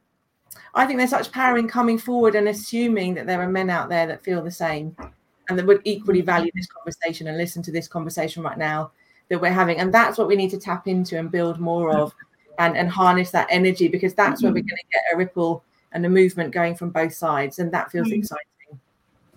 [0.74, 3.90] I think there's such power in coming forward and assuming that there are men out
[3.90, 4.96] there that feel the same
[5.50, 6.26] and that would equally mm.
[6.26, 8.92] value this conversation and listen to this conversation right now
[9.30, 9.78] that we're having.
[9.78, 12.14] And that's what we need to tap into and build more of
[12.60, 14.48] and, and harness that energy because that's mm-hmm.
[14.48, 14.70] where we're mm-hmm.
[14.70, 17.60] going to get a ripple and a movement going from both sides.
[17.60, 18.20] And that feels mm-hmm.
[18.20, 18.46] exciting.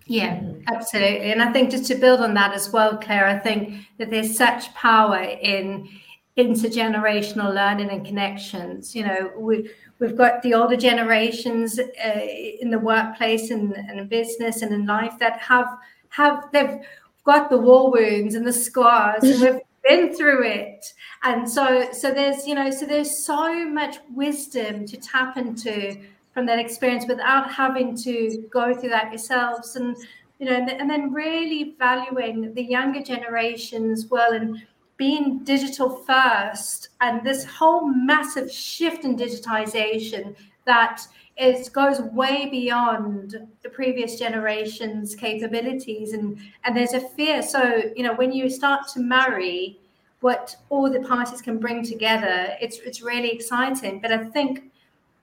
[0.07, 1.33] Yeah, absolutely.
[1.33, 4.37] And I think just to build on that as well, Clare, I think that there's
[4.37, 5.89] such power in
[6.37, 8.95] intergenerational learning and connections.
[8.95, 12.21] You know, we we've got the older generations uh,
[12.61, 15.69] in the workplace and, and in business and in life that have
[16.11, 16.79] have they've
[17.25, 20.85] got the war wounds and the scars and we've been through it
[21.23, 25.97] and so so there's you know so there's so much wisdom to tap into
[26.37, 29.75] from that experience without having to go through that yourselves.
[29.77, 29.97] And
[30.39, 34.67] you know and then really valuing the younger generations well and
[34.99, 41.01] being digital first and this whole massive shift in digitization that
[41.39, 47.41] is goes way beyond the previous generation's capabilities and and there's a fear.
[47.41, 49.79] So you know when you start to marry
[50.21, 54.01] what all the parties can bring together it's it's really exciting.
[54.03, 54.71] But i think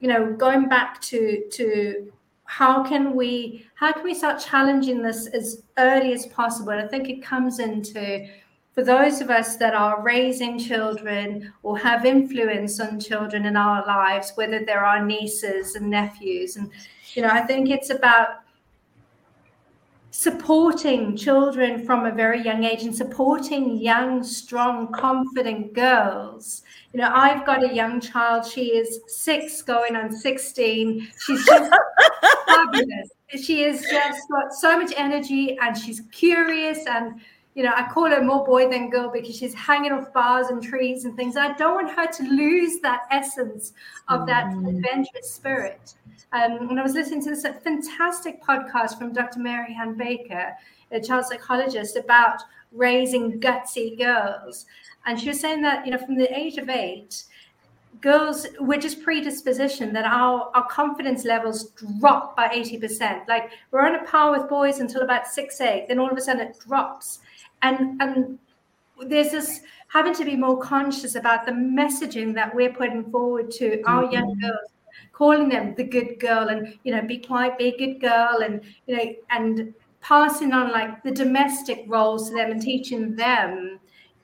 [0.04, 2.12] you know going back to to
[2.44, 6.74] how can we how can we start challenging this as early as possible?
[6.74, 8.28] I think it comes into
[8.74, 13.86] for those of us that are raising children or have influence on children in our
[13.86, 16.72] lives whether they're our nieces and nephews and
[17.14, 18.40] you know i think it's about
[20.10, 27.12] supporting children from a very young age and supporting young strong confident girls you know,
[27.12, 28.46] I've got a young child.
[28.46, 31.12] She is six, going on 16.
[31.26, 31.74] She's just
[32.46, 33.10] fabulous.
[33.42, 36.86] She has just got so much energy and she's curious.
[36.86, 37.20] And,
[37.56, 40.62] you know, I call her more boy than girl because she's hanging off bars and
[40.62, 41.36] trees and things.
[41.36, 43.74] I don't want her to lose that essence
[44.08, 44.70] of that mm.
[44.70, 45.96] adventurous spirit.
[46.32, 49.40] Um, and I was listening to this fantastic podcast from Dr.
[49.40, 50.54] Mary Ann Baker,
[50.92, 52.40] a child psychologist, about
[52.74, 54.66] raising gutsy girls.
[55.06, 57.24] And she was saying that, you know, from the age of eight,
[58.02, 63.28] girls we're just predisposition that our, our confidence levels drop by 80%.
[63.28, 66.22] Like we're on a par with boys until about six, eight, then all of a
[66.22, 67.20] sudden it drops.
[67.62, 68.40] And and
[69.08, 73.82] there's this having to be more conscious about the messaging that we're putting forward to
[73.84, 74.14] our mm-hmm.
[74.14, 74.70] young girls
[75.12, 78.62] calling them the good girl and you know be quiet be a good girl and
[78.88, 83.80] you know and passing on like the domestic roles to them and teaching them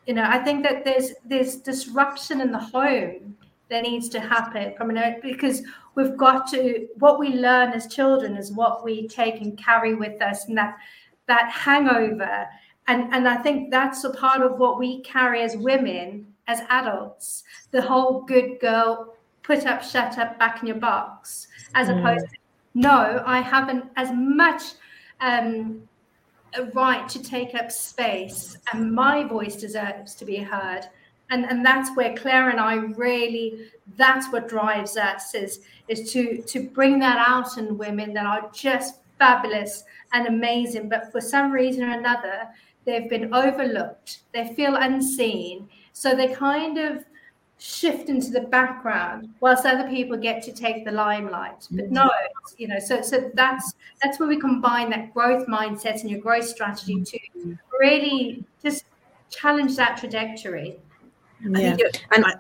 [0.06, 3.36] you know i think that there's there's disruption in the home
[3.70, 5.62] that needs to happen from an because
[5.96, 10.22] we've got to what we learn as children is what we take and carry with
[10.22, 10.76] us and that
[11.28, 12.46] that hangover
[12.88, 17.44] and and i think that's a part of what we carry as women as adults
[17.72, 22.00] the whole good girl put up shut up back in your box as mm.
[22.00, 22.36] opposed to
[22.74, 24.64] no i haven't as much
[25.22, 25.82] um,
[26.56, 30.82] a right to take up space and my voice deserves to be heard.
[31.32, 33.68] And and that's where clare and i really
[33.98, 38.50] that's what drives us is is to to bring that out in women that are
[38.52, 42.50] just fabulous and amazing but for some reason or another
[42.90, 44.22] they've been overlooked.
[44.34, 45.70] They feel unseen.
[45.94, 47.06] So they kind of
[47.60, 51.90] shift into the background whilst other people get to take the limelight but mm.
[51.90, 52.10] no
[52.58, 56.46] you know so so that's that's where we combine that growth mindset and your growth
[56.46, 57.20] strategy to
[57.78, 58.86] really just
[59.30, 60.78] challenge that trajectory
[61.50, 61.76] yeah.
[62.14, 62.34] and I,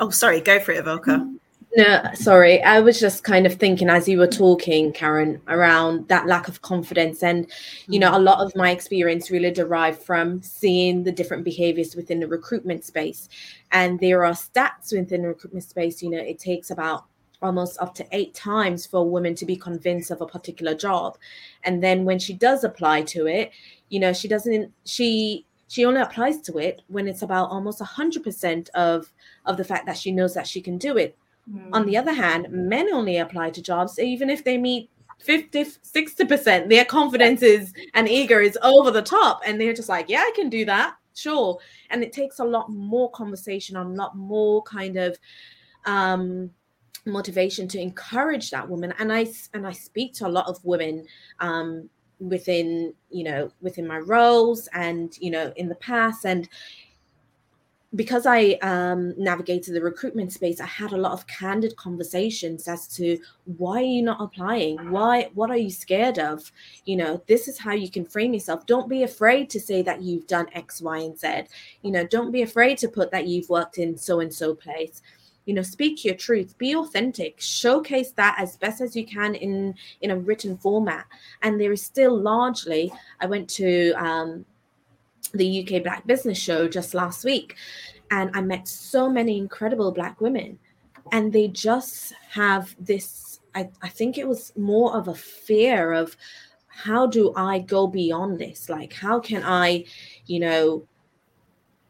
[0.00, 1.33] oh sorry go for it Evelka
[1.76, 2.62] no, sorry.
[2.62, 6.62] I was just kind of thinking as you were talking, Caron, around that lack of
[6.62, 7.22] confidence.
[7.22, 7.50] And,
[7.88, 8.24] you know, a mm.
[8.24, 13.28] lot of my experience really derived from seeing the different behaviors within the recruitment space.
[13.72, 17.06] And there are stats within the recruitment space, you know, it takes about
[17.42, 21.18] almost up to eight times for a woman to be convinced of a particular job.
[21.64, 23.50] And then when she does apply to it,
[23.88, 28.68] you know, she doesn't, she, she only applies to it when it's about almost 100%
[28.70, 29.12] of
[29.44, 31.16] of the fact that she knows that she can do it
[31.50, 31.68] Mm.
[31.72, 34.90] On the other hand, men only apply to jobs even if they meet
[35.20, 36.68] 50, 60%.
[36.68, 39.42] Their confidence is and ego is over the top.
[39.46, 40.96] And they're just like, yeah, I can do that.
[41.14, 41.58] Sure.
[41.90, 45.18] And it takes a lot more conversation, a lot more kind of
[45.86, 46.50] um
[47.06, 51.04] motivation to encourage that woman and i and i speak to a lot of women
[51.40, 51.88] um
[52.18, 56.48] within you know within my roles and you know in the past and
[57.94, 62.88] because I um, navigated the recruitment space, I had a lot of candid conversations as
[62.96, 64.90] to why are you not applying?
[64.90, 65.30] Why?
[65.34, 66.50] What are you scared of?
[66.86, 68.66] You know, this is how you can frame yourself.
[68.66, 71.44] Don't be afraid to say that you've done X, Y, and Z.
[71.82, 75.00] You know, don't be afraid to put that you've worked in so and so place.
[75.46, 76.56] You know, speak your truth.
[76.58, 77.40] Be authentic.
[77.40, 81.06] Showcase that as best as you can in in a written format.
[81.42, 82.92] And there is still largely.
[83.20, 83.92] I went to.
[83.92, 84.46] Um,
[85.32, 87.56] the UK Black Business Show just last week,
[88.10, 90.58] and I met so many incredible Black women,
[91.12, 93.40] and they just have this.
[93.54, 96.16] I, I think it was more of a fear of
[96.66, 98.68] how do I go beyond this?
[98.68, 99.84] Like, how can I,
[100.26, 100.88] you know,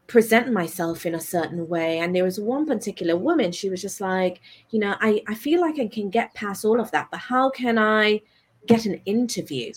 [0.07, 4.03] present myself in a certain way and there was one particular woman she was just
[4.03, 7.18] like you know i i feel like i can get past all of that but
[7.18, 8.20] how can i
[8.66, 9.72] get an interview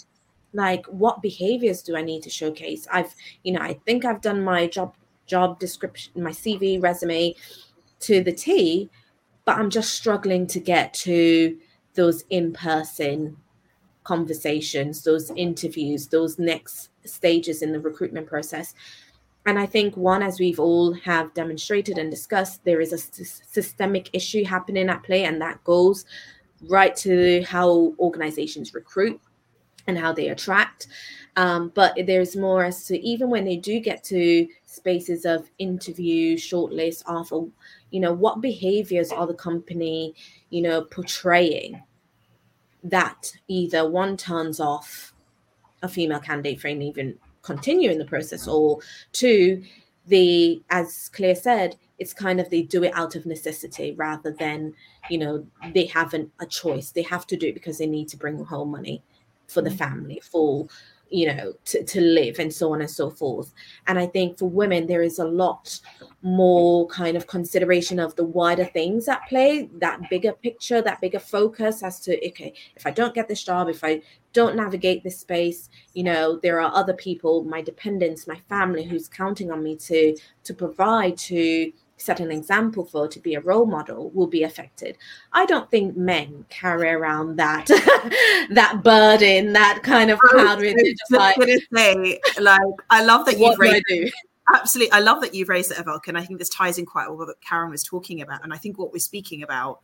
[0.54, 2.88] like what behaviors do i need to showcase?
[2.91, 4.95] I've you know i think i've done my job
[5.26, 7.36] job description my cv resume
[8.00, 8.89] to the t
[9.45, 11.58] but i'm just struggling to get to
[11.95, 13.36] those in-person
[14.04, 18.74] conversations those interviews those next stages in the recruitment process.
[19.45, 24.10] And i think one as we've all have demonstrated and discussed there is a systemic
[24.14, 26.06] issue happening at play and that goes
[26.64, 29.22] right to how organizations recruit
[29.88, 30.88] and how they attract.
[31.36, 36.36] Um, but there's more as to even when they do get to spaces of interview,
[36.36, 37.46] shortlist, offer,
[37.92, 40.16] you know, what behaviors are the company,
[40.50, 41.82] you know, portraying
[42.84, 45.14] that either one turns off
[45.84, 48.80] a female candidate from even continuing the process, or
[49.12, 49.64] two,
[50.08, 54.74] the as Clare said, it's kind of they do it out of necessity rather than
[55.10, 56.92] you know they haven't a choice.
[56.92, 59.04] They have to do it because they need to bring home money
[59.48, 59.78] for the mm.
[59.78, 60.68] family, for
[61.10, 63.54] you know to, to live and so on and so forth
[63.88, 65.80] and i think for women there is a lot
[66.22, 71.20] more kind of consideration of the wider things at play that bigger picture that bigger
[71.20, 74.02] focus as to okay if i don't get this job if i
[74.34, 79.08] don't navigate this space you know there are other people my dependents my family who's
[79.08, 83.66] counting on me to to provide to set an example for to be a role
[83.66, 84.98] model will be affected
[85.34, 87.66] i don't think men carry around that
[88.52, 91.36] that burden that kind of cloud with just like,
[91.74, 94.12] say, like i love that you've raised I
[94.56, 97.08] absolutely i love that you've raised it Evelka, and i think this ties in quite
[97.08, 99.82] well with what caron was talking about and i think what we're speaking about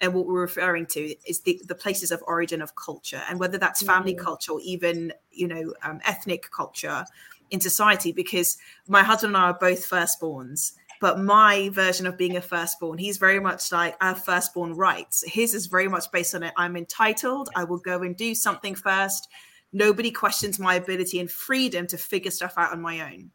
[0.00, 3.58] and what we're referring to is the, the places of origin of culture and whether
[3.58, 4.18] that's family mm.
[4.18, 7.04] culture or even you know um, ethnic culture
[7.50, 8.58] in society because
[8.88, 13.18] my husband and i are both firstborns but my version of being a firstborn, he's
[13.18, 15.24] very much like our firstborn rights.
[15.26, 16.54] His is very much based on it.
[16.56, 17.48] I'm entitled.
[17.54, 19.28] I will go and do something first.
[19.72, 23.30] Nobody questions my ability and freedom to figure stuff out on my own.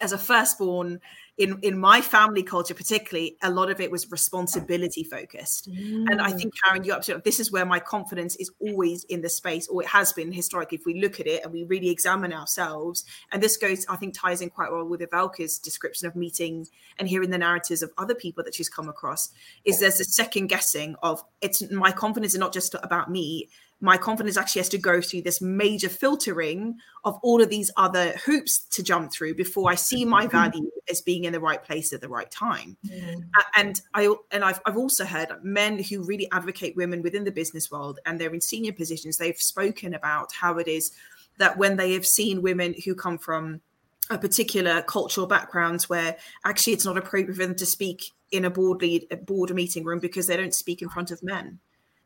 [0.00, 1.00] As a firstborn,
[1.40, 5.70] in in my family culture particularly a lot of it was responsibility focused.
[5.70, 6.10] Mm.
[6.10, 9.28] and i think caron you absolutely this is where my confidence is always in the
[9.28, 12.32] space or it has been historically if we look at it and we really examine
[12.32, 13.04] ourselves.
[13.32, 16.66] And this goes i think ties in quite well with Evelka's description of meeting
[16.98, 19.30] and hearing the narratives of other people that she's come across
[19.64, 23.48] is there's a second guessing of it's my confidence is not just about me
[23.80, 28.12] my confidence actually has to go through this major filtering of all of these other
[28.24, 30.36] hoops to jump through before I see my mm-hmm.
[30.36, 32.76] value as being in the right place at the right time.
[32.86, 33.24] Mm.
[33.56, 37.70] And I and I've, I've also heard men who really advocate women within the business
[37.70, 39.16] world and they're in senior positions.
[39.16, 40.92] They've spoken about how it is
[41.38, 43.62] that when they have seen women who come from
[44.10, 48.50] a particular cultural backgrounds where actually it's not appropriate for them to speak in a
[48.50, 51.60] board lead a board meeting room because they don't speak in front of men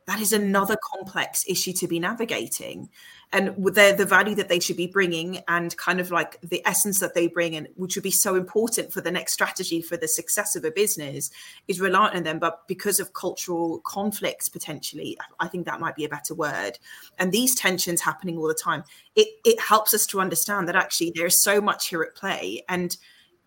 [0.06, 2.90] that is another complex issue to be navigating.
[3.32, 7.00] And the the value that they should be bringing and kind of like the essence
[7.00, 10.06] that they bring and which would be so important for the next strategy for the
[10.06, 11.30] success of a business
[11.66, 12.38] is reliant on them.
[12.38, 16.78] But because of cultural conflicts potentially i think that might be a better word.
[17.18, 18.84] And these tensions happening all the time
[19.16, 22.62] it it helps us to understand that actually there's so much here at play.
[22.68, 22.96] And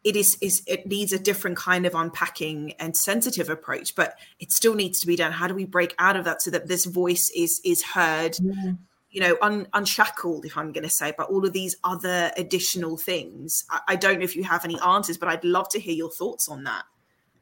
[0.04, 4.52] it is is it needs a different kind of unpacking and sensitive approach but it
[4.52, 6.86] still needs to be done how do we break out of that so that this
[6.86, 8.72] voice is is heard yeah.
[9.10, 12.98] you know un, unshackled if i'm going to say but all of these other additional
[12.98, 15.96] things I, I, don't know if you have any answers but i'd love to hear
[15.96, 16.84] your thoughts on that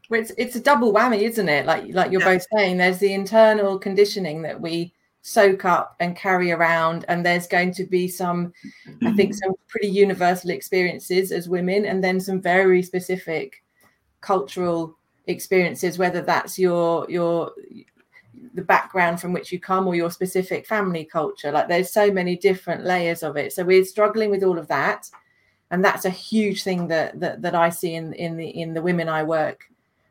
[0.10, 2.34] well, it's, it's a double whammy isn't it like like you're yeah.
[2.34, 4.94] both saying there's the internal conditioning that we
[5.26, 8.54] soak up and carry around and there's going to be some
[9.02, 9.38] i think mm-hmm.
[9.46, 13.64] some pretty universal experiences as women and then some very specific
[14.22, 14.96] cultural
[15.26, 17.52] experiences whether that's your your
[18.54, 22.36] the background from which you come or your specific family culture like there's so many
[22.38, 25.10] different layers of it so we're struggling with all of that
[25.72, 28.82] and that's a huge thing that that, that i see in in the in the
[28.82, 29.62] women i work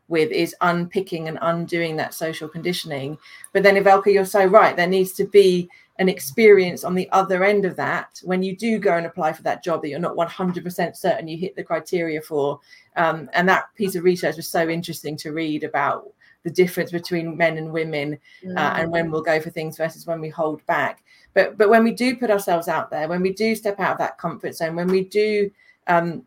[0.09, 3.19] with is unpicking and undoing that social conditioning.
[3.53, 4.77] But then, Ivelka, you're so right.
[4.77, 8.79] There needs to be an experience on the other end of that when you do
[8.79, 12.21] go and apply for that job that you're not 100% certain you hit the criteria
[12.21, 12.59] for.
[12.97, 17.37] Um, and that piece of research was so interesting to read about the difference between
[17.37, 18.19] men and women
[18.57, 21.03] uh, and when we'll go for things versus when we hold back.
[21.33, 23.99] But but when we do put ourselves out there, when we do step out of
[23.99, 25.51] that comfort zone, when we do
[25.87, 26.23] um,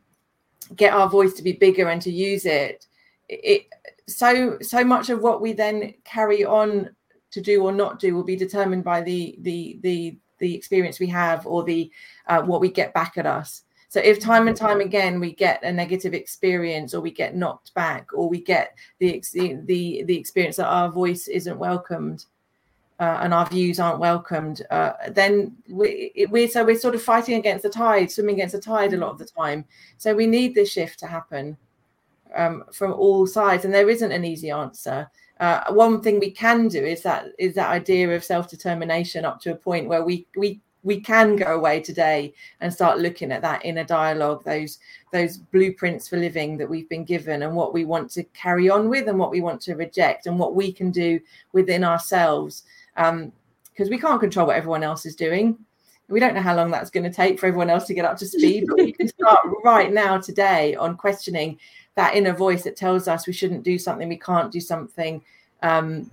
[0.76, 2.87] get our voice to be bigger and to use it,
[3.30, 3.68] it
[4.08, 6.90] so so much of what we then carry on
[7.32, 11.08] to do or not do will be determined by the the the the experience we
[11.08, 11.92] have or the
[12.28, 13.64] uh, what we get back at us.
[13.90, 17.74] So if time and time again we get a negative experience or we get knocked
[17.74, 22.26] back or we get the the the experience that our voice isn't welcomed
[23.00, 27.36] uh, and our views aren't welcomed uh, then we, we're so we're sort of fighting
[27.36, 29.66] against the tide swimming against the tide a lot of the time.
[29.98, 31.58] So we need this shift to happen
[32.36, 35.10] um, from all sides, and there isn't an easy answer.
[35.40, 39.40] Uh, one thing we can do is that is that idea of self determination up
[39.42, 43.42] to a point where we we we can go away today and start looking at
[43.42, 44.80] that inner dialogue, those
[45.12, 48.90] those blueprints for living that we've been given, and what we want to carry on
[48.90, 51.20] with, and what we want to reject, and what we can do
[51.54, 52.64] within ourselves,
[52.96, 55.58] because um, we can't control what everyone else is doing.
[56.10, 58.18] We don't know how long that's going to take for everyone else to get up
[58.18, 61.60] to speed, but we can start right now today on questioning
[61.96, 65.22] that inner voice that tells us we shouldn't do something, we can't do something.
[65.62, 66.10] Um,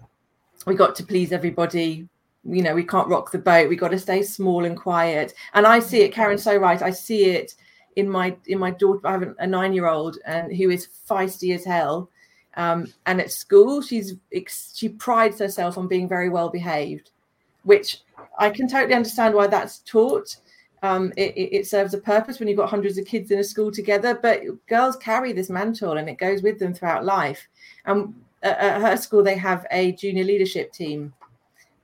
[0.66, 2.08] we got to please everybody.
[2.44, 3.68] You know, we can't rock the boat.
[3.68, 5.34] We got to stay small and quiet.
[5.54, 6.80] And I see it, Caron, so right.
[6.82, 7.54] I see it
[7.96, 9.06] in my in my daughter.
[9.06, 12.10] I have a nine year old and who is feisty as hell.
[12.56, 14.14] Um, and at school, she's
[14.74, 17.10] she prides herself on being very well behaved,
[17.64, 18.00] which
[18.38, 20.36] I can totally understand why that's taught.
[20.82, 23.72] Um, it, it, serves a purpose when you've got hundreds of kids in a school
[23.72, 27.48] together, but girls carry this mantle and it goes with them throughout life.
[27.86, 31.14] And at her school, they have a junior leadership team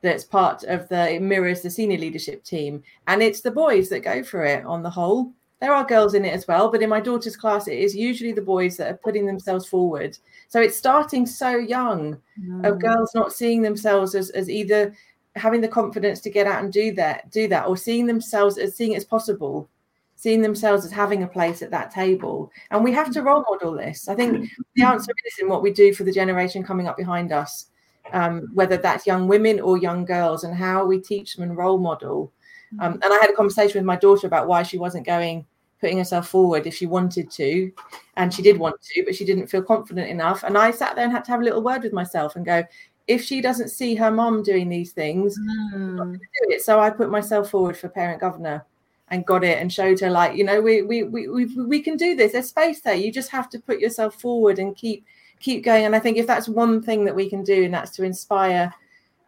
[0.02, 4.00] that's part of the it mirrors the senior leadership team, and it's the boys that
[4.00, 5.32] go for it on the whole.
[5.60, 8.32] There are girls in it as well, but in my daughter's class, it is usually
[8.32, 10.16] the boys that are putting themselves forward.
[10.48, 12.66] So it's starting so young mm.
[12.66, 14.94] of girls not seeing themselves as, as either
[15.36, 18.74] having the confidence to get out and do that, do that, or seeing themselves as
[18.74, 19.68] seeing it as possible,
[20.16, 22.50] seeing themselves as having a place at that table.
[22.70, 24.08] And we have to role model this.
[24.08, 27.32] I think the answer is in what we do for the generation coming up behind
[27.32, 27.66] us,
[28.12, 31.78] um, whether that's young women or young girls, and how we teach them and role
[31.78, 32.32] model.
[32.78, 35.46] Um, and I had a conversation with my daughter about why she wasn't going
[35.80, 37.72] putting herself forward if she wanted to
[38.16, 41.04] and she did want to but she didn't feel confident enough and i sat there
[41.04, 42.62] and had to have a little word with myself and go
[43.10, 45.36] if she doesn't see her mom doing these things,
[45.74, 46.12] mm.
[46.12, 46.62] do it.
[46.62, 48.64] So I put myself forward for parent governor
[49.08, 51.96] and got it and showed her like, you know, we we we we, we can
[51.96, 52.32] do this.
[52.32, 52.94] There's space there.
[52.94, 55.04] You just have to put yourself forward and keep
[55.40, 55.86] keep going.
[55.86, 58.72] And I think if that's one thing that we can do, and that's to inspire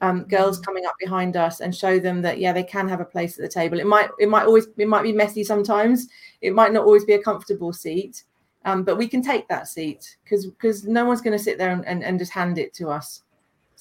[0.00, 0.64] um, girls mm.
[0.64, 3.42] coming up behind us and show them that yeah, they can have a place at
[3.42, 3.80] the table.
[3.80, 6.06] It might it might always it might be messy sometimes.
[6.40, 8.22] It might not always be a comfortable seat.
[8.64, 11.72] Um, but we can take that seat because because no one's going to sit there
[11.72, 13.22] and, and, and just hand it to us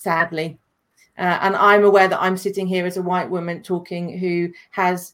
[0.01, 0.57] sadly.
[1.17, 5.13] Uh, and I'm aware that I'm sitting here as a white woman talking who has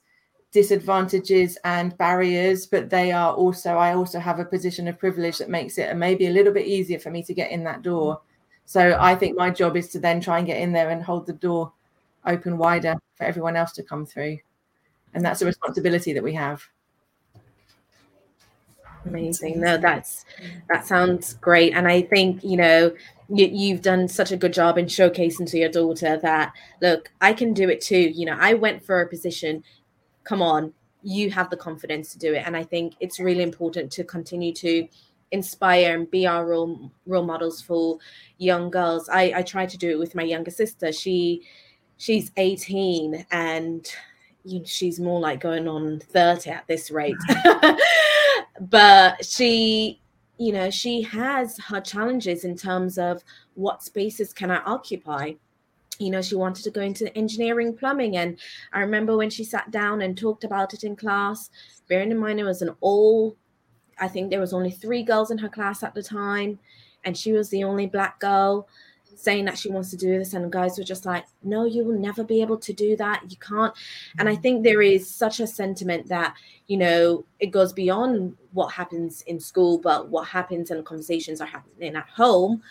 [0.52, 5.50] disadvantages and barriers, but they are also, I also have a position of privilege that
[5.50, 8.22] makes it maybe a little bit easier for me to get in that door.
[8.66, 11.26] So I think my job is to then try and get in there and hold
[11.26, 11.74] the door
[12.26, 14.38] open wider for everyone else to come through.
[15.14, 16.64] And that's a responsibility that we have.
[19.08, 19.60] Amazing.
[19.60, 20.26] No, that's
[20.70, 21.74] that sounds great.
[21.74, 22.94] And I think, you know,
[23.30, 27.34] you, you've done such a good job in showcasing to your daughter that look, I
[27.34, 28.00] can do it too.
[28.00, 29.64] You know, I went for a position.
[30.24, 32.44] Come on, you have the confidence to do it.
[32.46, 34.88] And I think it's really important to continue to
[35.32, 38.00] inspire and be our role role models for
[38.38, 39.10] young girls.
[39.10, 40.92] I, I try to do it with my younger sister.
[40.92, 41.44] She
[41.98, 43.88] she's 18 and
[44.46, 47.16] you she's more like going on 30 at this rate.
[48.60, 50.02] but she
[50.38, 53.24] you know she has her challenges in terms of
[53.56, 55.34] what spaces can i occupy.
[56.00, 58.40] You know she wanted to go into engineering plumbing and
[58.72, 61.50] i remember when she sat down and talked about it in class
[61.90, 63.36] bearing in mind it was an all
[63.98, 66.60] i think there was only three girls in her class at the time
[67.04, 68.68] and she was the only black girl
[69.18, 71.98] saying that she wants to do this and guys were just like no you will
[71.98, 73.74] never be able to do that you can't
[74.20, 74.42] and i mm.
[74.42, 76.36] think there is such a sentiment that
[76.68, 81.48] you know it goes beyond what happens in school but what happens and conversations are
[81.48, 82.62] happening at home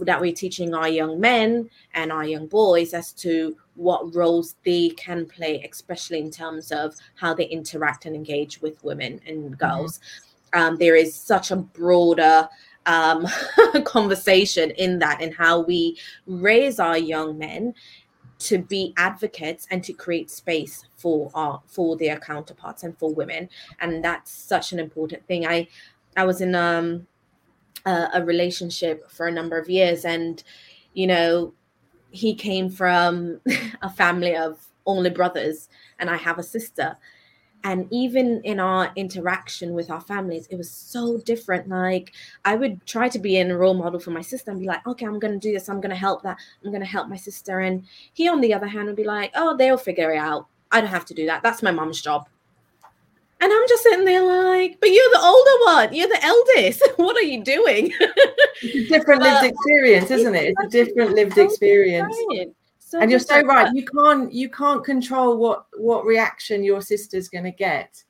[0.00, 4.88] that we're teaching our young men and our young boys as to what roles they
[4.90, 9.54] can play especially in terms of how they interact and engage with women and mm-hmm.
[9.54, 10.00] girls
[10.52, 10.60] mm-hmm.
[10.60, 12.48] um, there is such a broader
[12.86, 13.26] um,
[13.84, 17.74] conversation in that and how we raise our young men
[18.40, 23.48] to be advocates and to create space for our for their counterparts and for women.
[23.80, 25.46] And that's such an important thing.
[25.46, 25.68] I
[26.16, 27.06] i was in um
[27.86, 30.42] a, a relationship for a number of years and
[30.94, 31.52] you know
[32.10, 33.40] he came from
[33.82, 35.68] a family of only brothers
[35.98, 36.96] and i have a sister
[37.64, 41.68] and even in our interaction with our families it was so different.
[41.68, 42.12] Like
[42.44, 44.86] i would try to be in a role model for my sister and be like
[44.86, 45.68] okay i'm going to do this.
[45.68, 46.38] I'm going to help that.
[46.62, 47.60] I'm going to help my sister.
[47.60, 50.46] And he on the other hand would be like oh they'll figure it out.
[50.70, 51.42] I don't have to do that.
[51.42, 52.28] That's my mom's job.
[53.40, 55.94] And i'm just sitting there like but you're the older one.
[55.94, 56.82] You're the eldest.
[56.96, 57.92] What are you doing?
[58.62, 60.54] It's a different lived experience isn't it?
[60.56, 62.16] It's a different lived experience
[62.94, 63.74] so and you're so right.
[63.74, 68.04] You can't you can't control what what reaction your sister's going to get.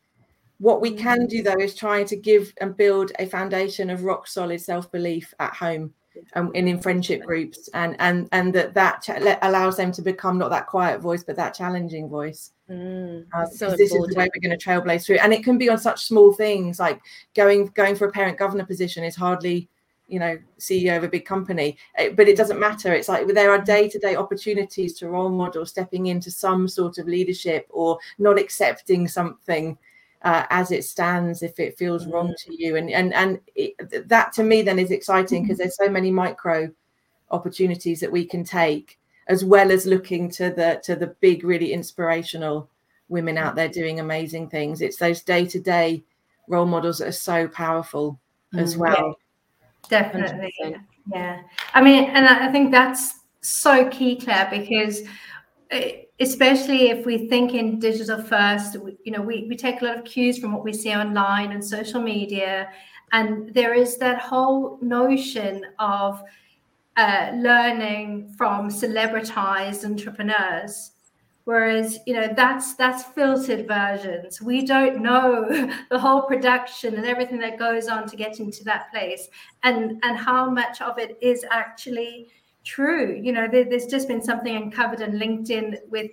[0.58, 4.26] What we can do though is try to give and build a foundation of rock
[4.26, 5.94] solid self belief at home
[6.34, 10.50] and, in friendship groups, and and and that that ch- allows them to become not
[10.50, 12.52] that quiet voice, but that challenging voice.
[12.70, 15.56] Mm, uh, so this is the way we're going to trailblaze through, and it can
[15.56, 17.00] be on such small things like
[17.34, 19.70] going going for a parent governor position is hardly
[20.06, 22.92] you know ceo of a big company eh, but it doesn't matter.
[22.92, 27.66] It's like there are day-to-day opportunities to role model stepping into some sort of leadership
[27.70, 29.78] or not accepting something
[30.22, 32.44] uh, as it stands if it feels wrong mm.
[32.44, 32.76] to you.
[32.76, 36.70] And and and it, that to me then is exciting because there's so many micro
[37.30, 38.98] opportunities that we can take
[39.28, 42.68] as well as looking to the to the big really inspirational
[43.08, 44.80] women out there doing amazing things.
[44.80, 46.02] It's those day-to-day
[46.48, 48.18] role models that are so powerful
[48.54, 49.18] as mm, well
[49.88, 50.54] Definitely.
[50.62, 50.80] 100%.
[51.12, 51.42] Yeah.
[51.74, 55.02] I mean, and I think that's so key, Clare, because
[55.70, 59.98] eh, especially if we think in digital first, you know, we, we take a lot
[59.98, 62.68] of cues from what we see online and social media.
[63.12, 66.22] And there is that whole notion of
[66.96, 70.92] uh, learning from celebritized entrepreneurs
[71.44, 74.40] whereas you know that's that's filtered versions.
[74.40, 75.46] We don't know
[75.90, 79.28] the whole production and everything that goes on to get into that place
[79.62, 82.28] and and how much of it is actually
[82.64, 83.18] true.
[83.22, 86.10] You know there, there's just been something uncovered on linkedin with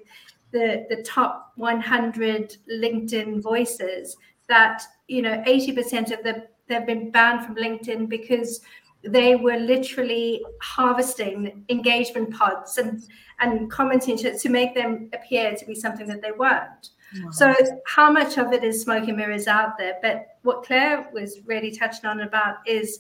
[0.52, 4.18] the the top 100 linkedin voices
[4.50, 8.62] that you know 80% of them they've been banned from linkedin because
[9.04, 13.02] they were literally harvesting engagement pods and
[13.42, 16.92] and commenting to, to make them appear to be something that they weren't.
[17.24, 17.32] Wow.
[17.32, 19.98] So how much of it is smoke and mirrors out there?
[20.02, 23.00] But what Clare was really touching on about is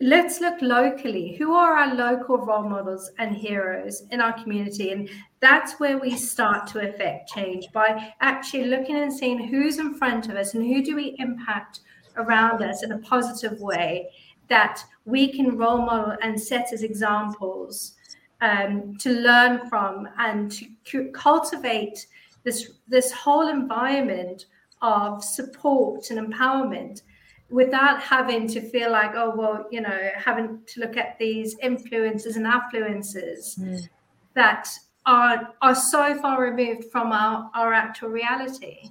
[0.00, 1.36] let's look locally.
[1.36, 4.90] Who are our local role models and heroes in our community?
[4.92, 5.08] And
[5.40, 10.28] that's where we start to affect change by actually looking and seeing who's in front
[10.28, 11.80] of us and who do we impact
[12.16, 14.08] around us in a positive way
[14.48, 17.94] that we can role model and set as examples
[18.40, 20.52] um, to learn from and
[20.84, 22.06] to cultivate
[22.44, 24.46] this this whole environment
[24.80, 27.02] of support and empowerment
[27.50, 32.36] without having to feel like oh well you know having to look at these influences
[32.36, 33.88] and affluences mm.
[34.34, 34.68] that
[35.04, 38.90] are are so far removed from our our actual reality.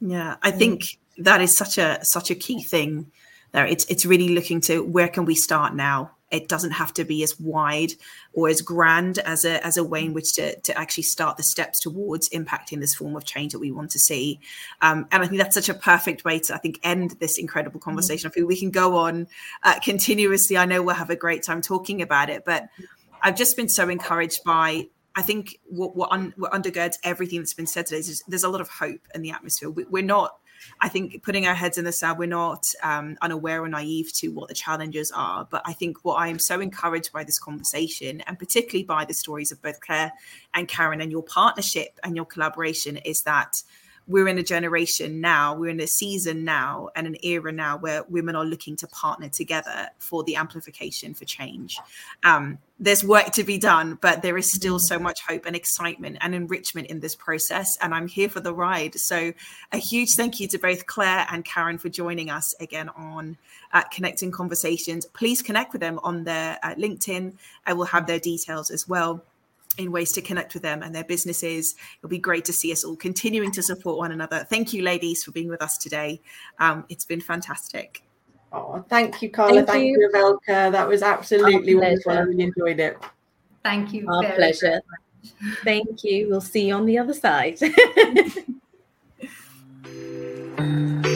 [0.00, 0.82] Yeah i think
[1.18, 3.10] that is such a such a key thing
[3.52, 7.04] there it's it's really looking to where can we start now it doesn't have to
[7.04, 7.92] be as wide
[8.32, 11.42] or as grand as a as a way in which to, to actually start the
[11.42, 14.40] steps towards impacting this form of change that we want to see
[14.80, 17.78] um, and i think that's such a perfect way to i think end this incredible
[17.78, 17.90] mm-hmm.
[17.90, 18.38] conversation mm-hmm.
[18.38, 19.28] i feel we can go on
[19.62, 22.68] uh, continuously i know we'll have a great time talking about it but
[23.22, 27.52] i've just been so encouraged by I think what what, un, what, undergirds everything that's
[27.52, 29.68] been said today is there's a lot of hope in the atmosphere.
[29.68, 30.38] We, are not
[30.80, 34.28] I think putting our heads in the sand, we're not um, unaware or naive to
[34.28, 35.46] what the challenges are.
[35.50, 39.14] But I think what I am so encouraged by this conversation, and particularly by the
[39.14, 40.12] stories of both Clare
[40.54, 43.62] and Caron and your partnership and your collaboration, is that
[44.08, 48.04] we're in a generation now, we're in a season now and an era now where
[48.08, 51.78] women are looking to partner together for the amplification for change.
[52.24, 56.18] Um, there's work to be done, but there is still so much hope and excitement
[56.20, 57.78] and enrichment in this process.
[57.80, 58.96] And I'm here for the ride.
[58.96, 59.32] So,
[59.70, 63.36] a huge thank you to both Clare and Caron for joining us again on
[63.72, 65.06] uh, Connecting Conversations.
[65.06, 67.34] Please connect with them on their uh, LinkedIn.
[67.66, 69.22] I will have their details as well
[69.78, 71.74] in ways to connect with them and their businesses.
[71.98, 74.46] It'll be great to see us all continuing to support one another.
[74.48, 76.20] Thank you, ladies, for being with us today.
[76.58, 78.02] Um, it's been fantastic.
[78.52, 79.54] Oh, thank you, Carla.
[79.54, 80.70] Thank, thank you, you Velka.
[80.70, 82.12] That was absolutely wonderful.
[82.12, 82.98] I really enjoyed it.
[83.62, 84.06] Thank you.
[84.08, 84.82] Our pleasure.
[85.64, 86.28] Thank you.
[86.28, 87.58] We'll see you on the other side.